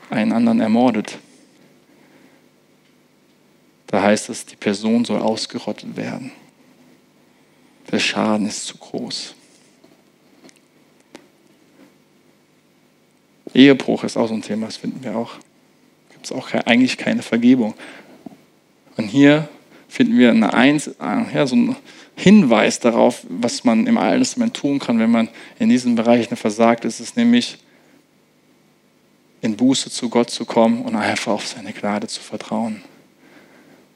[0.09, 1.19] einen anderen ermordet?
[3.85, 6.31] Da heißt es, die Person soll ausgerottet werden.
[7.91, 9.35] Der Schaden ist zu groß.
[13.53, 15.35] Ehebruch ist auch so ein Thema, das finden wir auch.
[16.11, 17.75] Gibt es auch eigentlich keine Vergebung.
[18.97, 19.47] Und hier
[19.87, 21.75] finden wir eine Eins, ja, so einen
[22.15, 25.29] Hinweis darauf, was man im Alten Testament tun kann, wenn man
[25.59, 27.57] in diesen Bereichen versagt ist, ist nämlich
[29.41, 32.81] in Buße zu Gott zu kommen und einfach auf seine Gnade zu vertrauen.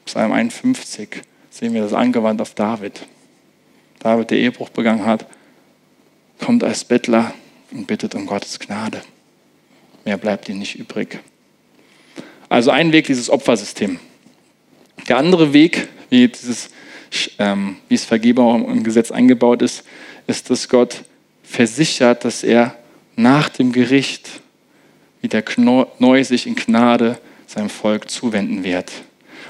[0.04, 3.06] Psalm 51 sehen wir das angewandt auf David.
[3.98, 5.26] David, der Ehebruch begangen hat,
[6.38, 7.34] kommt als Bettler
[7.72, 9.02] und bittet um Gottes Gnade.
[10.04, 11.20] Mehr bleibt ihm nicht übrig.
[12.48, 13.98] Also ein Weg, dieses Opfersystem.
[15.08, 16.70] Der andere Weg, wie, dieses,
[17.38, 19.84] ähm, wie es Vergebung im Gesetz eingebaut ist,
[20.26, 21.02] ist, dass Gott
[21.42, 22.76] versichert, dass er
[23.16, 24.28] nach dem Gericht
[25.20, 25.42] wieder
[25.98, 28.90] neu sich in Gnade seinem Volk zuwenden wird.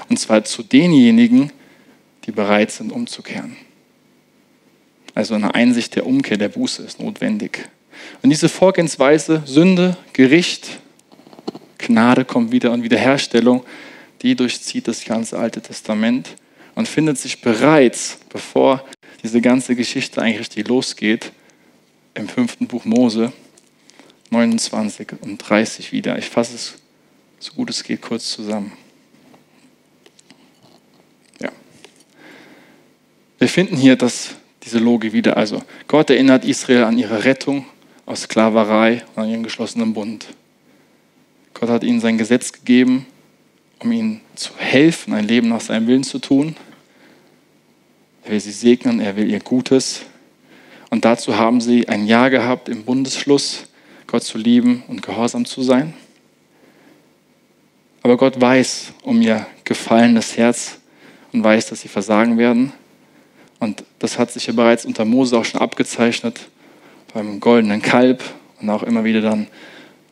[0.09, 1.51] Und zwar zu denjenigen,
[2.25, 3.55] die bereit sind, umzukehren.
[5.13, 7.69] Also eine Einsicht der Umkehr, der Buße ist notwendig.
[8.21, 10.79] Und diese Vorgehensweise, Sünde, Gericht,
[11.77, 13.63] Gnade kommt wieder und Wiederherstellung,
[14.21, 16.35] die durchzieht das ganze Alte Testament
[16.75, 18.85] und findet sich bereits, bevor
[19.23, 21.31] diese ganze Geschichte eigentlich richtig losgeht,
[22.13, 23.31] im fünften Buch Mose
[24.31, 26.17] 29 und 30 wieder.
[26.17, 26.73] Ich fasse es
[27.39, 28.71] so gut es geht kurz zusammen.
[31.41, 31.51] Ja.
[33.39, 35.37] Wir finden hier das, diese Logik wieder.
[35.37, 37.65] Also Gott erinnert Israel an ihre Rettung
[38.05, 40.27] aus Sklaverei und an ihren geschlossenen Bund.
[41.55, 43.07] Gott hat ihnen sein Gesetz gegeben,
[43.81, 46.55] um ihnen zu helfen, ein Leben nach seinem Willen zu tun.
[48.23, 50.03] Er will sie segnen, er will ihr Gutes.
[50.89, 53.65] Und dazu haben sie ein Jahr gehabt im Bundesschluss,
[54.07, 55.93] Gott zu lieben und gehorsam zu sein.
[58.03, 60.79] Aber Gott weiß um ihr gefallenes Herz
[61.33, 62.73] und weiß, dass sie versagen werden.
[63.59, 66.39] Und das hat sich ja bereits unter Mose auch schon abgezeichnet,
[67.13, 68.23] beim goldenen Kalb
[68.59, 69.47] und auch immer wieder dann,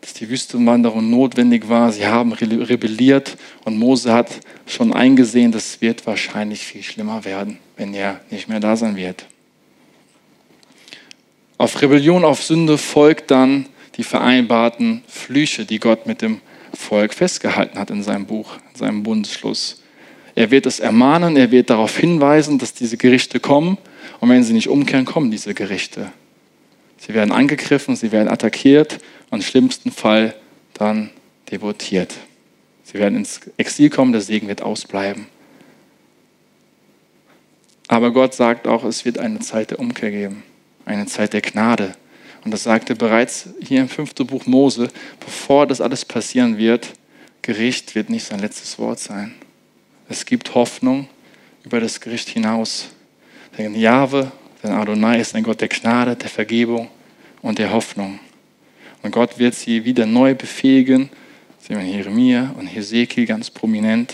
[0.01, 1.91] dass die Wüstenwanderung notwendig war.
[1.91, 7.93] Sie haben rebelliert und Mose hat schon eingesehen, das wird wahrscheinlich viel schlimmer werden, wenn
[7.93, 9.25] er nicht mehr da sein wird.
[11.57, 13.65] Auf Rebellion, auf Sünde folgt dann
[13.97, 16.39] die vereinbarten Flüche, die Gott mit dem
[16.73, 19.81] Volk festgehalten hat in seinem Buch, in seinem Bundesschluss.
[20.35, 23.77] Er wird es ermahnen, er wird darauf hinweisen, dass diese Gerichte kommen.
[24.21, 26.13] Und wenn sie nicht umkehren, kommen diese Gerichte.
[26.97, 30.35] Sie werden angegriffen, sie werden attackiert und im schlimmsten Fall
[30.73, 31.09] dann
[31.51, 32.15] deportiert.
[32.83, 35.27] Sie werden ins Exil kommen, der Segen wird ausbleiben.
[37.87, 40.43] Aber Gott sagt auch, es wird eine Zeit der Umkehr geben,
[40.85, 41.93] eine Zeit der Gnade.
[42.43, 44.89] Und das sagte bereits hier im fünften Buch Mose,
[45.19, 46.93] bevor das alles passieren wird,
[47.41, 49.33] Gericht wird nicht sein letztes Wort sein.
[50.07, 51.07] Es gibt Hoffnung
[51.63, 52.89] über das Gericht hinaus.
[53.57, 54.31] Denn Jahwe,
[54.63, 56.89] denn Adonai ist ein Gott der Gnade, der Vergebung
[57.41, 58.19] und der Hoffnung.
[59.01, 61.09] Und Gott wird sie wieder neu befähigen,
[61.59, 64.13] sehen wir in Jeremia und Hesekiel ganz prominent,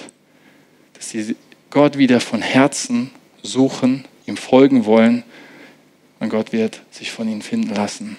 [0.93, 1.35] dass sie
[1.69, 5.23] Gott wieder von Herzen suchen, ihm folgen wollen
[6.19, 8.17] und Gott wird sich von ihnen finden lassen.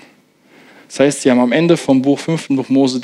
[0.89, 2.49] Das heißt, sie haben am Ende vom Buch 5.
[2.49, 3.01] Buch Mose,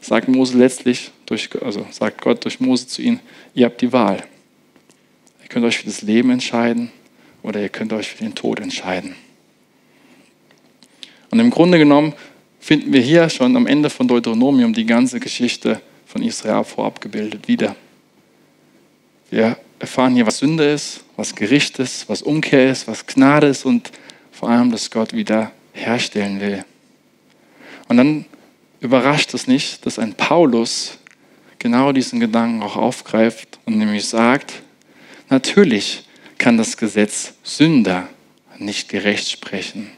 [0.00, 3.20] sagt Mose letztlich, durch, also sagt Gott durch Mose zu ihnen,
[3.54, 4.22] ihr habt die Wahl.
[5.42, 6.90] Ihr könnt euch für das Leben entscheiden
[7.42, 9.16] oder ihr könnt euch für den Tod entscheiden.
[11.30, 12.14] Und im Grunde genommen
[12.66, 17.46] finden wir hier schon am Ende von Deuteronomium die ganze Geschichte von Israel vorab gebildet
[17.46, 17.76] wieder.
[19.30, 23.64] Wir erfahren hier, was Sünde ist, was Gericht ist, was Umkehr ist, was Gnade ist
[23.64, 23.92] und
[24.32, 26.64] vor allem, dass Gott wieder herstellen will.
[27.86, 28.24] Und dann
[28.80, 30.98] überrascht es nicht, dass ein Paulus
[31.60, 34.54] genau diesen Gedanken auch aufgreift und nämlich sagt,
[35.28, 36.02] natürlich
[36.36, 38.08] kann das Gesetz Sünder
[38.58, 39.88] nicht gerecht sprechen.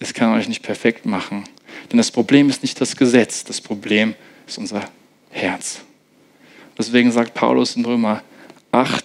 [0.00, 1.44] Es kann euch nicht perfekt machen.
[1.90, 4.14] Denn das Problem ist nicht das Gesetz, das Problem
[4.46, 4.88] ist unser
[5.30, 5.80] Herz.
[6.76, 8.22] Deswegen sagt Paulus in Römer
[8.72, 9.04] 8,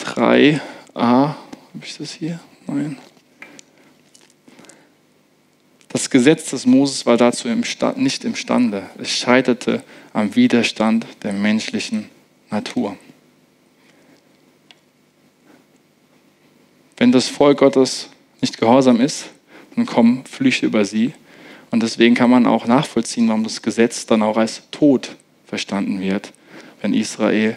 [0.00, 0.60] 3a,
[0.94, 1.36] habe
[1.82, 2.40] ich das hier?
[2.66, 2.98] Nein.
[5.88, 8.82] Das Gesetz des Moses war dazu nicht imstande.
[8.98, 9.82] Es scheiterte
[10.12, 12.10] am Widerstand der menschlichen
[12.50, 12.96] Natur.
[16.98, 18.08] Wenn das Volk Gottes
[18.40, 19.30] nicht gehorsam ist,
[19.76, 21.14] dann kommen Flüche über sie.
[21.70, 25.16] Und deswegen kann man auch nachvollziehen, warum das Gesetz dann auch als Tod
[25.46, 26.32] verstanden wird,
[26.80, 27.56] wenn Israel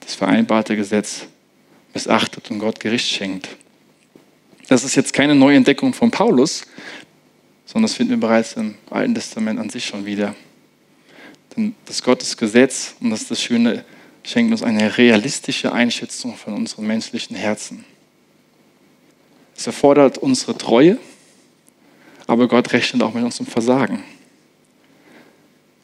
[0.00, 1.26] das vereinbarte Gesetz
[1.94, 3.48] missachtet und Gott Gericht schenkt.
[4.68, 6.64] Das ist jetzt keine neue Entdeckung von Paulus,
[7.66, 10.34] sondern das finden wir bereits im Alten Testament an sich schon wieder.
[11.56, 13.84] Denn das Gottesgesetz, und das ist das Schöne,
[14.22, 17.84] schenkt uns eine realistische Einschätzung von unseren menschlichen Herzen.
[19.56, 20.98] Es erfordert unsere Treue,
[22.30, 24.04] aber Gott rechnet auch mit unserem Versagen.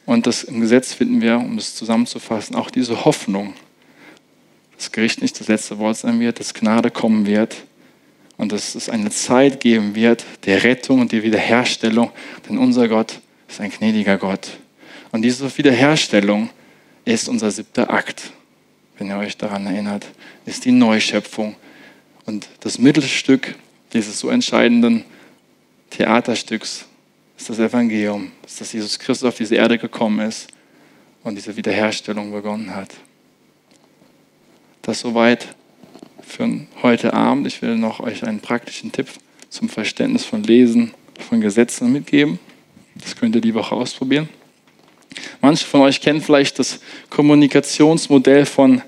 [0.05, 3.53] Und das im Gesetz finden wir, um es zusammenzufassen, auch diese Hoffnung,
[4.77, 7.57] dass Gericht nicht das letzte Wort sein wird, dass Gnade kommen wird
[8.37, 12.11] und dass es eine Zeit geben wird der Rettung und der Wiederherstellung,
[12.47, 13.19] denn unser Gott
[13.49, 14.51] ist ein gnädiger Gott.
[15.11, 16.49] Und diese Wiederherstellung
[17.03, 18.31] ist unser siebter Akt,
[18.97, 20.05] wenn ihr euch daran erinnert,
[20.45, 21.57] ist die Neuschöpfung.
[22.25, 23.55] Und das Mittelstück
[23.91, 25.03] dieses so entscheidenden
[25.97, 26.85] Theaterstücks
[27.39, 30.47] ist das Evangelium, ist, dass Jesus Christus auf diese Erde gekommen ist
[31.23, 32.93] und diese Wiederherstellung begonnen hat.
[34.83, 35.47] Das soweit
[36.21, 37.47] für heute Abend.
[37.47, 39.07] Ich will noch euch einen praktischen Tipp
[39.49, 40.93] zum Verständnis von Lesen
[41.27, 42.37] von Gesetzen mitgeben.
[42.93, 44.29] Das könnt ihr die Woche ausprobieren.
[45.41, 46.79] Manche von euch kennen vielleicht das
[47.09, 48.83] Kommunikationsmodell von,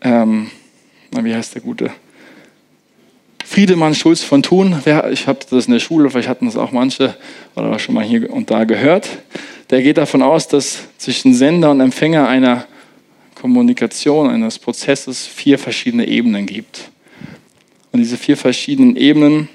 [0.00, 0.50] ähm,
[1.12, 1.92] wie heißt der gute?
[3.58, 4.80] Friedemann Schulz von Thun,
[5.10, 7.16] ich habe das in der Schule, vielleicht hatten das auch manche
[7.56, 9.08] oder schon mal hier und da gehört,
[9.70, 12.66] der geht davon aus, dass zwischen Sender und Empfänger einer
[13.34, 16.92] Kommunikation, eines Prozesses vier verschiedene Ebenen gibt.
[17.90, 19.48] Und diese vier verschiedenen Ebenen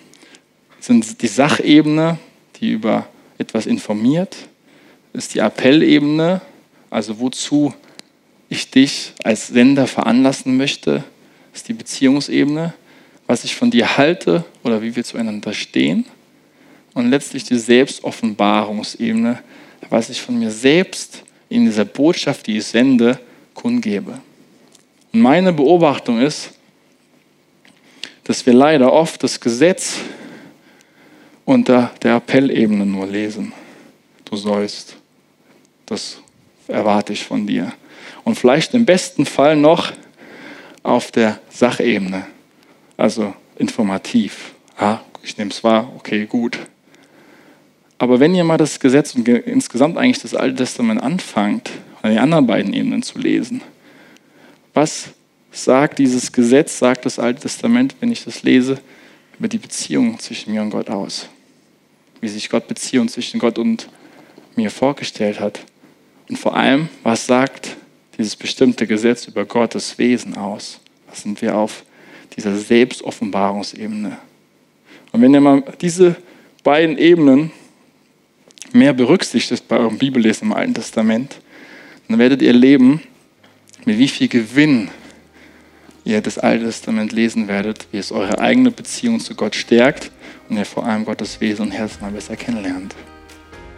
[0.82, 2.18] sind die Sachebene,
[2.60, 3.08] die über
[3.38, 4.36] etwas informiert,
[5.14, 6.42] ist die Appellebene,
[6.90, 7.74] also wozu
[8.50, 11.06] ich dich als Sender veranlassen möchte,
[11.54, 12.74] ist die Beziehungsebene,
[13.28, 16.06] was ich von dir halte oder wie wir zueinander stehen.
[16.94, 19.42] Und letztlich die Selbstoffenbarungsebene,
[19.90, 23.20] was ich von mir selbst in dieser Botschaft, die ich sende,
[23.54, 24.20] kundgebe.
[25.12, 26.52] Und meine Beobachtung ist,
[28.24, 29.98] dass wir leider oft das Gesetz
[31.46, 33.54] unter der Appellebene nur lesen.
[34.26, 34.96] Du sollst.
[35.86, 36.18] Das
[36.68, 37.74] erwarte ich von dir.
[38.24, 39.92] Und vielleicht im besten Fall noch
[40.82, 42.26] auf der Sachebene.
[42.98, 44.54] Also informativ.
[44.78, 46.60] Ah, ich nehme es wahr, okay, gut.
[47.98, 51.72] Aber wenn ihr mal das Gesetz und insgesamt eigentlich das Alte Testament anfangt,
[52.02, 53.62] an die anderen beiden Ebenen zu lesen,
[54.74, 55.10] was
[55.52, 58.80] sagt dieses Gesetz, sagt das Alte Testament, wenn ich das lese,
[59.40, 61.30] über die Beziehung zwischen mir und Gott aus?
[62.20, 63.88] Wie sich Gott Beziehung zwischen Gott und
[64.56, 65.60] mir vorgestellt hat.
[66.30, 67.76] Und vor allem, was sagt
[68.18, 70.80] dieses bestimmte Gesetz über Gottes Wesen aus?
[71.08, 71.84] Was sind wir auf
[72.36, 74.18] dieser Selbstoffenbarungsebene?
[75.12, 76.16] Und wenn ihr mal diese
[76.64, 77.52] beiden Ebenen
[78.72, 81.40] mehr berücksichtigt bei eurem Bibellesen im Alten Testament,
[82.08, 83.02] dann werdet ihr erleben,
[83.86, 84.90] mit wie viel Gewinn
[86.06, 90.12] ihr das Alte Testament lesen werdet, wie es eure eigene Beziehung zu Gott stärkt
[90.50, 92.96] und ihr vor allem Gottes Wesen und Herz mal besser kennenlernt.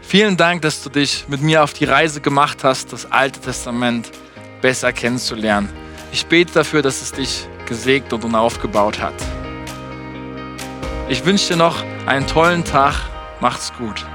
[0.02, 4.12] Vielen Dank, dass du dich mit mir auf die Reise gemacht hast, das Alte Testament
[4.62, 5.70] besser kennenzulernen.
[6.16, 9.14] Ich bete dafür, dass es dich gesegnet und aufgebaut hat.
[11.10, 12.96] Ich wünsche dir noch einen tollen Tag.
[13.42, 14.06] Macht's gut.